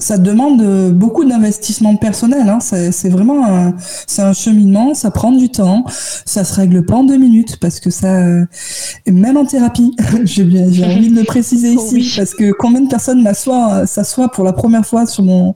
ça 0.02 0.18
demande 0.18 0.60
euh, 0.62 0.90
beaucoup 0.90 1.24
d'investissement 1.24 1.96
personnel. 1.96 2.48
Hein. 2.48 2.58
C'est 2.60 3.08
vraiment 3.08 3.46
un, 3.46 3.74
c'est 4.06 4.22
un 4.22 4.32
cheminement, 4.32 4.94
ça 4.94 5.10
prend 5.10 5.32
du 5.32 5.48
temps, 5.48 5.84
ça 6.26 6.44
se 6.44 6.54
règle 6.54 6.84
pas 6.84 6.96
en 6.96 7.04
deux 7.04 7.16
minutes 7.16 7.56
parce 7.58 7.80
que 7.80 7.90
ça, 7.90 8.08
euh, 8.16 8.44
même 9.06 9.36
en 9.36 9.44
thérapie, 9.46 9.94
j'ai 10.24 10.42
envie 10.84 11.10
de 11.10 11.16
le 11.16 11.24
préciser 11.24 11.72
ici 11.74 11.94
Oui. 11.94 12.12
parce 12.16 12.34
que 12.34 12.52
combien 12.52 12.80
de 12.80 12.88
personnes 12.88 13.22
m'assoient, 13.22 13.86
s'assoient 13.86 14.28
pour 14.30 14.44
la 14.44 14.52
première 14.52 14.84
fois 14.84 15.06
sur 15.06 15.22
mon, 15.24 15.54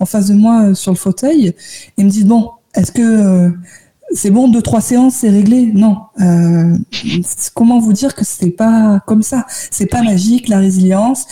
en 0.00 0.04
face 0.06 0.26
de 0.28 0.34
moi 0.34 0.62
euh, 0.64 0.74
sur 0.74 0.90
le 0.92 0.96
fauteuil 0.98 1.54
et 1.96 2.04
me 2.04 2.10
disent 2.10 2.26
bon, 2.26 2.50
est-ce 2.74 2.90
que 2.92 3.02
euh, 3.02 3.50
c'est 4.12 4.30
bon, 4.30 4.48
deux 4.48 4.62
trois 4.62 4.80
séances, 4.80 5.14
c'est 5.16 5.30
réglé? 5.30 5.72
Non. 5.74 5.96
Euh, 6.20 6.76
comment 7.54 7.78
vous 7.80 7.92
dire 7.92 8.14
que 8.14 8.24
c'est 8.24 8.50
pas 8.50 9.00
comme 9.06 9.22
ça? 9.22 9.46
C'est 9.70 9.86
pas 9.86 10.02
magique 10.02 10.48
la 10.48 10.58
résilience? 10.58 11.26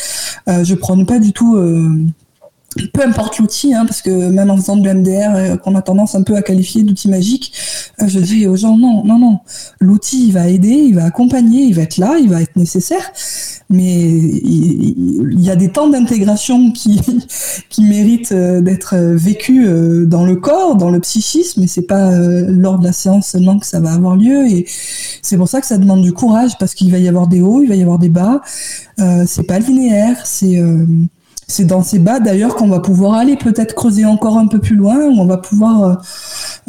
Euh, 0.48 0.64
je 0.64 0.74
prône 0.74 1.06
pas 1.06 1.18
du 1.18 1.32
tout. 1.32 1.54
euh, 1.56 1.88
peu 2.92 3.02
importe 3.02 3.38
l'outil, 3.38 3.74
hein, 3.74 3.84
parce 3.86 4.02
que 4.02 4.10
même 4.10 4.50
en 4.50 4.56
faisant 4.56 4.76
de 4.76 4.88
l'MDR, 4.88 5.34
euh, 5.34 5.56
qu'on 5.56 5.74
a 5.74 5.82
tendance 5.82 6.14
un 6.14 6.22
peu 6.22 6.36
à 6.36 6.42
qualifier 6.42 6.82
d'outil 6.82 7.08
magique, 7.08 7.52
euh, 8.00 8.08
je 8.08 8.18
dis 8.18 8.46
aux 8.46 8.56
gens 8.56 8.76
non, 8.76 9.04
non, 9.04 9.18
non. 9.18 9.40
L'outil, 9.80 10.26
il 10.26 10.32
va 10.32 10.48
aider, 10.48 10.68
il 10.68 10.94
va 10.94 11.04
accompagner, 11.04 11.62
il 11.62 11.74
va 11.74 11.82
être 11.82 11.98
là, 11.98 12.16
il 12.20 12.28
va 12.28 12.42
être 12.42 12.56
nécessaire, 12.56 13.12
mais 13.70 14.08
il, 14.08 15.40
y 15.40 15.50
a 15.50 15.56
des 15.56 15.70
temps 15.70 15.88
d'intégration 15.88 16.72
qui, 16.72 17.00
qui 17.70 17.82
méritent 17.82 18.32
euh, 18.32 18.60
d'être 18.60 18.96
vécus 18.96 19.68
dans 20.06 20.24
le 20.24 20.36
corps, 20.36 20.76
dans 20.76 20.90
le 20.90 21.00
psychisme, 21.00 21.62
et 21.62 21.66
c'est 21.66 21.86
pas 21.86 22.10
lors 22.18 22.78
de 22.78 22.84
la 22.84 22.92
séance 22.92 23.28
seulement 23.28 23.58
que 23.58 23.66
ça 23.66 23.80
va 23.80 23.92
avoir 23.92 24.16
lieu. 24.16 24.46
Et 24.48 24.66
c'est 25.22 25.36
pour 25.36 25.48
ça 25.48 25.60
que 25.60 25.66
ça 25.66 25.78
demande 25.78 26.02
du 26.02 26.12
courage, 26.12 26.58
parce 26.58 26.74
qu'il 26.74 26.90
va 26.90 26.98
y 26.98 27.08
avoir 27.08 27.28
des 27.28 27.40
hauts, 27.40 27.62
il 27.62 27.68
va 27.68 27.74
y 27.74 27.82
avoir 27.82 27.98
des 27.98 28.08
bas. 28.08 28.40
C'est 29.26 29.46
pas 29.46 29.58
linéaire, 29.58 30.24
c'est 30.24 30.60
c'est 31.46 31.64
dans 31.64 31.82
ces 31.82 31.98
bas 31.98 32.20
d'ailleurs 32.20 32.56
qu'on 32.56 32.68
va 32.68 32.80
pouvoir 32.80 33.14
aller 33.14 33.36
peut-être 33.36 33.74
creuser 33.74 34.04
encore 34.04 34.38
un 34.38 34.46
peu 34.46 34.60
plus 34.60 34.76
loin, 34.76 34.96
où 34.96 35.20
on 35.20 35.26
va 35.26 35.38
pouvoir 35.38 35.82
euh, 35.82 35.94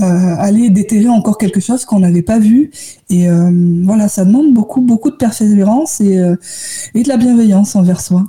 euh, 0.02 0.36
aller 0.40 0.70
déterrer 0.70 1.08
encore 1.08 1.38
quelque 1.38 1.62
chose 1.62 1.86
qu'on 1.86 2.00
n'avait 2.00 2.22
pas 2.22 2.38
vu. 2.38 2.72
Et 3.10 3.30
euh, 3.30 3.50
voilà, 3.84 4.10
ça 4.10 4.26
demande 4.26 4.54
beaucoup, 4.54 4.82
beaucoup 4.82 5.10
de 5.10 5.16
persévérance 5.16 6.02
et, 6.02 6.18
euh, 6.18 6.36
et 6.94 7.04
de 7.04 7.08
la 7.08 7.18
bienveillance 7.18 7.76
envers 7.76 8.02
soi, 8.02 8.26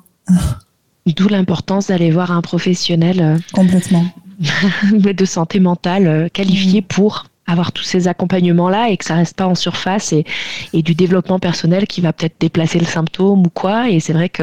D'où 1.06 1.28
l'importance 1.28 1.88
d'aller 1.88 2.10
voir 2.10 2.32
un 2.32 2.42
professionnel 2.42 3.40
complètement. 3.52 4.04
de 4.92 5.24
santé 5.24 5.60
mentale 5.60 6.28
qualifié 6.32 6.82
pour 6.82 7.26
avoir 7.46 7.72
tous 7.72 7.84
ces 7.84 8.08
accompagnements-là 8.08 8.90
et 8.90 8.96
que 8.96 9.04
ça 9.04 9.14
reste 9.14 9.36
pas 9.36 9.46
en 9.46 9.54
surface 9.54 10.12
et, 10.12 10.24
et 10.72 10.82
du 10.82 10.94
développement 10.94 11.38
personnel 11.38 11.86
qui 11.86 12.00
va 12.00 12.12
peut-être 12.12 12.36
déplacer 12.40 12.78
le 12.78 12.86
symptôme 12.86 13.46
ou 13.46 13.50
quoi. 13.50 13.88
Et 13.88 14.00
c'est 14.00 14.12
vrai 14.12 14.28
que 14.28 14.42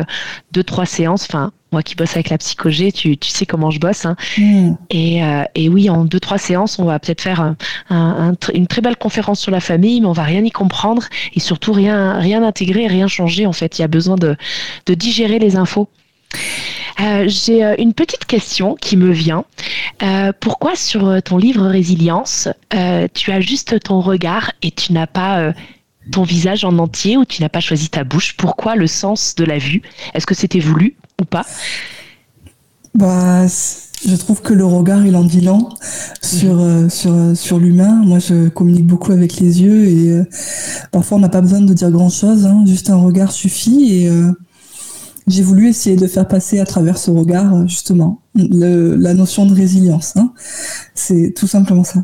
deux, 0.51 0.63
trois 0.63 0.85
séances, 0.85 1.25
enfin, 1.29 1.51
moi 1.73 1.83
qui 1.83 1.95
bosse 1.95 2.13
avec 2.13 2.29
la 2.29 2.37
psychogé, 2.37 2.91
tu, 2.93 3.17
tu 3.17 3.29
sais 3.29 3.45
comment 3.45 3.69
je 3.71 3.79
bosse, 3.79 4.05
hein, 4.05 4.15
Mmh. 4.37 4.75
Et, 4.89 5.23
euh, 5.23 5.43
et 5.55 5.67
oui, 5.67 5.89
en 5.89 6.05
deux, 6.05 6.19
trois 6.21 6.37
séances, 6.37 6.79
on 6.79 6.85
va 6.85 6.97
peut-être 6.99 7.21
faire 7.21 7.41
un- 7.41 7.57
un- 7.89 8.29
un 8.29 8.33
tr- 8.33 8.51
une 8.55 8.67
très 8.67 8.81
belle 8.81 8.95
conférence 8.95 9.39
sur 9.41 9.51
la 9.51 9.59
famille, 9.59 9.99
mais 9.99 10.07
on 10.07 10.13
va 10.13 10.23
rien 10.23 10.43
y 10.45 10.51
comprendre 10.51 11.03
et 11.35 11.39
surtout 11.41 11.73
rien, 11.73 12.13
rien 12.19 12.41
intégrer, 12.43 12.87
rien 12.87 13.07
changer. 13.07 13.45
En 13.45 13.51
fait, 13.53 13.77
il 13.77 13.81
y 13.81 13.85
a 13.85 13.87
besoin 13.89 14.15
de, 14.15 14.37
de 14.85 14.93
digérer 14.93 15.39
les 15.39 15.55
infos. 15.57 15.89
Euh, 17.01 17.25
J'ai 17.27 17.63
euh, 17.63 17.75
une 17.79 17.93
petite 17.93 18.25
question 18.25 18.75
qui 18.75 18.97
me 18.97 19.11
vient. 19.11 19.45
Euh, 20.03 20.31
pourquoi 20.39 20.75
sur 20.75 21.21
ton 21.23 21.37
livre 21.37 21.65
Résilience, 21.67 22.47
tu 23.13 23.31
as 23.31 23.41
juste 23.41 23.79
ton 23.83 23.99
regard 23.99 24.51
et 24.61 24.71
tu 24.71 24.93
n'as 24.93 25.07
pas 25.07 25.53
ton 26.11 26.23
visage 26.23 26.65
en 26.65 26.77
entier 26.79 27.15
ou 27.17 27.25
tu 27.25 27.41
n'as 27.41 27.49
pas 27.49 27.61
choisi 27.61 27.89
ta 27.89 28.03
bouche? 28.03 28.35
Pourquoi 28.37 28.75
le 28.75 28.87
sens 28.87 29.35
de 29.35 29.45
la 29.45 29.57
vue? 29.57 29.81
Est-ce 30.13 30.25
que 30.25 30.35
c'était 30.35 30.59
voulu? 30.59 30.95
Ou 31.21 31.25
pas 31.25 31.45
Bah, 32.95 33.45
je 33.47 34.15
trouve 34.15 34.41
que 34.41 34.53
le 34.53 34.65
regard, 34.65 35.05
il 35.05 35.15
en 35.15 35.23
dit 35.23 35.41
long 35.41 35.69
sur, 36.21 36.59
euh, 36.59 36.87
euh, 37.05 37.59
l'humain. 37.59 38.01
Moi, 38.05 38.19
je 38.19 38.49
communique 38.49 38.85
beaucoup 38.87 39.11
avec 39.11 39.39
les 39.39 39.61
yeux 39.61 39.85
et 39.85 40.09
euh, 40.11 40.25
parfois, 40.91 41.17
on 41.17 41.21
n'a 41.21 41.29
pas 41.29 41.41
besoin 41.41 41.61
de 41.61 41.73
dire 41.73 41.89
grand-chose. 41.91 42.45
hein. 42.45 42.63
Juste 42.65 42.89
un 42.89 42.97
regard 42.97 43.31
suffit 43.31 43.93
et 44.03 44.11
j'ai 45.27 45.41
voulu 45.43 45.69
essayer 45.69 45.95
de 45.95 46.05
faire 46.07 46.27
passer 46.27 46.59
à 46.59 46.65
travers 46.65 46.97
ce 46.97 47.09
regard, 47.09 47.67
justement, 47.67 48.21
la 48.35 49.13
notion 49.13 49.45
de 49.45 49.53
résilience. 49.53 50.15
hein. 50.17 50.33
C'est 50.95 51.33
tout 51.35 51.47
simplement 51.47 51.83
ça. 51.83 52.03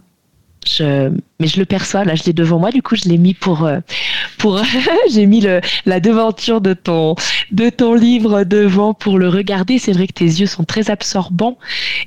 Je, 0.67 1.09
mais 1.39 1.47
je 1.47 1.57
le 1.59 1.65
perçois, 1.65 2.03
là 2.03 2.15
je 2.15 2.23
l'ai 2.25 2.33
devant 2.33 2.59
moi, 2.59 2.69
du 2.71 2.81
coup 2.81 2.95
je 2.95 3.07
l'ai 3.07 3.17
mis 3.17 3.33
pour, 3.33 3.65
euh, 3.65 3.79
pour 4.37 4.61
j'ai 5.11 5.25
mis 5.25 5.41
le, 5.41 5.61
la 5.85 5.99
devanture 5.99 6.59
de 6.61 6.73
ton, 6.73 7.15
de 7.51 7.69
ton 7.69 7.93
livre 7.95 8.43
devant 8.43 8.93
pour 8.93 9.17
le 9.17 9.29
regarder. 9.29 9.79
C'est 9.79 9.93
vrai 9.93 10.05
que 10.07 10.13
tes 10.13 10.25
yeux 10.25 10.45
sont 10.47 10.65
très 10.65 10.89
absorbants 10.91 11.57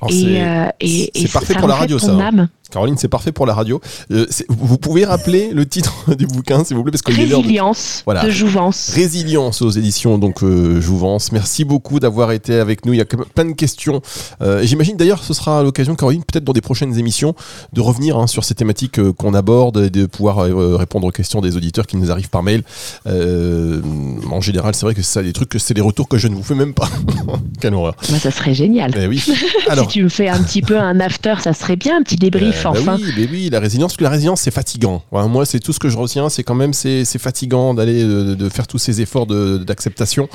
Alors, 0.01 0.11
c'est- 0.11 0.21
et, 0.23 0.41
euh, 0.43 0.67
et, 0.79 1.11
c'est 1.15 1.21
et 1.23 1.27
parfait 1.27 1.53
ça 1.53 1.59
pour 1.59 1.67
la 1.67 1.75
radio, 1.75 1.99
ton 1.99 2.19
ça, 2.19 2.27
âme. 2.27 2.47
Caroline, 2.73 2.97
c'est 2.97 3.07
parfait 3.07 3.31
pour 3.31 3.45
la 3.45 3.53
radio. 3.53 3.79
Euh, 4.11 4.25
vous 4.49 4.79
pouvez 4.79 5.05
rappeler 5.05 5.51
le 5.53 5.65
titre 5.67 6.15
du 6.17 6.25
bouquin, 6.25 6.63
s'il 6.63 6.75
vous 6.75 6.83
plaît, 6.83 6.91
parce 6.91 7.03
de... 7.03 7.21
Résilience 7.21 8.01
Voilà. 8.05 8.25
de 8.25 8.31
jouvence. 8.31 8.89
Résilience 8.95 9.61
aux 9.61 9.69
éditions 9.69 10.17
donc 10.17 10.41
euh, 10.43 10.81
Jouvence. 10.81 11.31
Merci 11.31 11.65
beaucoup 11.65 11.99
d'avoir 11.99 12.31
été 12.31 12.55
avec 12.55 12.85
nous. 12.85 12.93
Il 12.93 12.97
y 12.97 13.01
a 13.01 13.05
quand 13.05 13.17
même 13.17 13.27
plein 13.27 13.45
de 13.45 13.51
questions. 13.53 14.01
Euh, 14.41 14.63
J'imagine 14.63 14.97
d'ailleurs 14.97 15.23
ce 15.23 15.35
sera 15.35 15.61
l'occasion, 15.61 15.95
Caroline, 15.95 16.23
peut-être 16.23 16.43
dans 16.43 16.53
des 16.53 16.61
prochaines 16.61 16.97
émissions, 16.97 17.35
de 17.73 17.81
revenir 17.81 18.17
hein, 18.17 18.25
sur 18.25 18.43
ces 18.43 18.55
thématiques 18.55 18.99
qu'on 19.13 19.35
aborde 19.35 19.77
et 19.77 19.89
de 19.91 20.07
pouvoir 20.07 20.37
répondre 20.77 21.05
aux 21.05 21.11
questions 21.11 21.41
des 21.41 21.55
auditeurs 21.55 21.85
qui 21.85 21.97
nous 21.97 22.09
arrivent 22.09 22.29
par 22.29 22.41
mail. 22.41 22.63
En 23.05 24.41
général, 24.41 24.73
c'est 24.73 24.85
vrai 24.85 24.95
que 24.95 25.03
c'est 25.03 25.13
ça, 25.13 25.21
des 25.21 25.33
trucs, 25.33 25.49
que 25.49 25.59
c'est 25.59 25.75
des 25.75 25.81
retours 25.81 26.07
que 26.07 26.17
je 26.17 26.27
ne 26.27 26.33
vous 26.35 26.43
fais 26.43 26.55
même 26.55 26.73
pas. 26.73 26.89
Quelle 27.61 27.75
horreur. 27.75 27.95
Moi, 28.09 28.17
ça 28.17 28.31
serait 28.31 28.55
génial. 28.55 28.91
Eh 28.97 29.05
oui. 29.05 29.23
Alors, 29.69 29.85
si 29.91 29.99
tu 29.99 30.03
me 30.03 30.09
fais 30.09 30.27
un 30.27 30.41
petit 30.41 30.61
peu 30.63 30.79
un 30.79 30.99
after, 30.99 31.35
ça 31.39 31.53
serait 31.53 31.75
bien, 31.75 31.97
un 31.99 32.01
petit 32.01 32.15
débrief 32.15 32.62
Bah 32.71 32.79
enfin. 32.79 32.97
oui, 32.97 33.11
mais 33.17 33.27
oui, 33.31 33.49
la 33.51 33.59
résilience, 33.59 33.91
parce 33.93 33.97
que 33.97 34.03
la 34.03 34.09
résilience, 34.09 34.41
c'est 34.41 34.51
fatigant. 34.51 35.01
Moi, 35.11 35.45
c'est 35.45 35.59
tout 35.59 35.73
ce 35.73 35.79
que 35.79 35.89
je 35.89 35.97
retiens, 35.97 36.29
c'est 36.29 36.43
quand 36.43 36.55
même 36.55 36.73
c'est 36.73 37.05
c'est 37.05 37.19
fatigant 37.19 37.73
d'aller 37.73 38.03
de, 38.03 38.35
de 38.35 38.49
faire 38.49 38.67
tous 38.67 38.77
ces 38.77 39.01
efforts 39.01 39.25
de- 39.25 39.57
d'acceptation. 39.57 40.27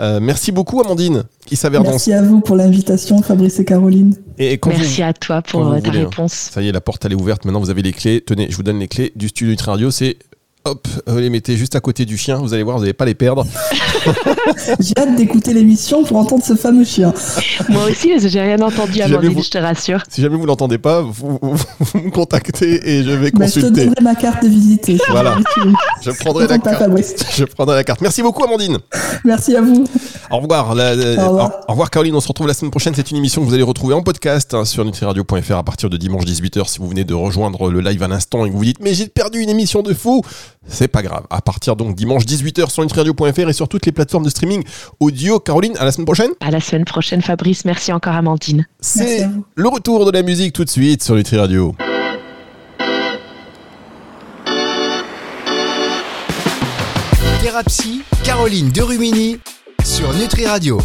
Euh, 0.00 0.18
merci 0.20 0.52
beaucoup, 0.52 0.80
Amandine, 0.80 1.24
Issa 1.50 1.68
Verdon. 1.70 1.90
Merci 1.90 2.12
à 2.12 2.22
vous 2.22 2.40
pour 2.40 2.56
l'invitation, 2.56 3.22
Fabrice 3.22 3.58
et 3.60 3.64
Caroline. 3.64 4.14
Et 4.38 4.58
quand 4.58 4.70
Merci 4.70 5.02
vous, 5.02 5.08
à 5.08 5.12
toi 5.12 5.42
pour 5.42 5.66
euh, 5.66 5.80
ta 5.80 5.88
voulez, 5.90 6.00
hein. 6.02 6.08
réponse. 6.10 6.32
ça 6.32 6.62
y 6.62 6.68
est, 6.68 6.72
la 6.72 6.80
porte 6.80 7.04
elle 7.04 7.12
est 7.12 7.16
ouverte. 7.16 7.44
Maintenant, 7.44 7.60
vous 7.60 7.70
avez 7.70 7.82
les 7.82 7.92
clés. 7.92 8.20
Tenez, 8.24 8.46
je 8.50 8.56
vous 8.56 8.62
donne 8.62 8.78
les 8.78 8.88
clés 8.88 9.12
du 9.16 9.28
studio 9.28 9.50
Nutri 9.50 9.70
Radio. 9.70 9.90
C'est 9.90 10.16
hop, 10.68 10.86
vous 11.06 11.18
les 11.18 11.30
mettez 11.30 11.56
juste 11.56 11.74
à 11.76 11.80
côté 11.80 12.04
du 12.04 12.16
chien. 12.16 12.36
Vous 12.38 12.54
allez 12.54 12.62
voir, 12.62 12.76
vous 12.76 12.82
n'allez 12.82 12.92
pas 12.92 13.04
les 13.04 13.14
perdre. 13.14 13.44
J'ai 14.80 14.94
hâte 14.96 15.16
d'écouter 15.16 15.52
l'émission 15.52 16.04
pour 16.04 16.16
entendre 16.18 16.42
ce 16.44 16.54
fameux 16.54 16.84
chien. 16.84 17.12
Moi 17.68 17.84
aussi, 17.90 18.08
parce 18.10 18.22
que 18.22 18.28
j'ai 18.28 18.40
rien 18.40 18.60
entendu 18.60 18.92
Si 18.94 19.02
à 19.02 19.08
vous- 19.08 19.42
je 19.42 19.50
te 19.50 19.58
rassure. 19.58 20.02
Si 20.08 20.22
jamais 20.22 20.36
vous 20.36 20.46
l'entendez 20.46 20.78
pas, 20.78 21.00
vous, 21.02 21.38
vous- 21.42 21.56
vous 21.80 22.00
me 22.00 22.10
contactez 22.10 22.88
et 22.90 23.02
je 23.02 23.10
vais 23.10 23.30
Bah, 23.32 23.46
je 23.46 23.52
te 23.54 23.60
consulter. 23.60 23.84
donnerai 23.86 24.02
ma 24.02 24.14
carte 24.14 24.42
de 24.42 24.48
visite. 24.48 24.90
Voilà. 25.10 25.36
Je 26.02 26.10
prendrai 26.12 26.46
la 26.46 26.58
carte. 26.58 26.82
Je 27.36 27.44
prendrai 27.44 27.74
la 27.76 27.84
carte. 27.84 28.00
Merci 28.00 28.22
beaucoup, 28.22 28.44
Amandine. 28.44 28.78
Merci 29.24 29.56
à 29.56 29.60
vous. 29.60 29.84
Au 30.30 30.38
revoir. 30.38 30.74
La- 30.74 30.94
la- 30.94 31.24
Au 31.24 31.28
revoir. 31.30 31.50
au 31.68 31.72
revoir, 31.72 31.90
Caroline. 31.90 32.14
On 32.14 32.20
se 32.20 32.28
retrouve 32.28 32.46
la 32.46 32.54
semaine 32.54 32.70
prochaine. 32.70 32.94
C'est 32.94 33.10
une 33.10 33.16
émission 33.16 33.42
que 33.42 33.46
vous 33.48 33.54
allez 33.54 33.62
retrouver 33.62 33.94
en 33.94 34.02
podcast 34.02 34.54
hein, 34.54 34.64
sur 34.64 34.84
nutriradio.fr 34.84 35.52
à 35.56 35.62
partir 35.64 35.90
de 35.90 35.96
dimanche 35.96 36.24
18h. 36.24 36.68
Si 36.68 36.78
vous 36.78 36.88
venez 36.88 37.04
de 37.04 37.14
rejoindre 37.14 37.70
le 37.70 37.80
live 37.80 38.02
à 38.02 38.08
l'instant 38.08 38.44
et 38.44 38.48
que 38.48 38.52
vous 38.52 38.58
vous 38.58 38.64
dites, 38.64 38.80
mais 38.80 38.94
j'ai 38.94 39.08
perdu 39.08 39.40
une 39.40 39.48
émission 39.50 39.82
de 39.82 39.92
fou. 39.94 40.22
C'est 40.66 40.88
pas 40.88 41.02
grave. 41.02 41.24
À 41.30 41.40
partir 41.40 41.76
donc 41.76 41.94
dimanche 41.94 42.24
18h 42.24 42.70
sur 42.70 42.82
nutriradio.fr 42.82 43.48
et 43.48 43.52
sur 43.52 43.68
toutes 43.68 43.86
les 43.86 43.92
plateformes 43.92 44.24
de 44.24 44.30
streaming 44.30 44.62
audio. 45.00 45.38
Caroline, 45.40 45.76
à 45.78 45.84
la 45.84 45.92
semaine 45.92 46.06
prochaine. 46.06 46.30
À 46.40 46.50
la 46.50 46.60
semaine 46.60 46.84
prochaine, 46.84 47.22
Fabrice. 47.22 47.64
Merci 47.64 47.92
encore, 47.92 48.14
Amandine. 48.14 48.66
C'est 48.80 49.26
le 49.54 49.68
retour 49.68 50.04
de 50.04 50.10
la 50.10 50.22
musique 50.22 50.52
tout 50.52 50.64
de 50.64 50.70
suite 50.70 51.02
sur 51.02 51.14
Nutri 51.14 51.36
Radio. 51.36 51.74
Thérapie, 57.40 58.02
Caroline 58.24 58.68
Derumini 58.70 59.38
sur 59.82 60.12
Nutri 60.12 60.46
Radio. 60.46 60.76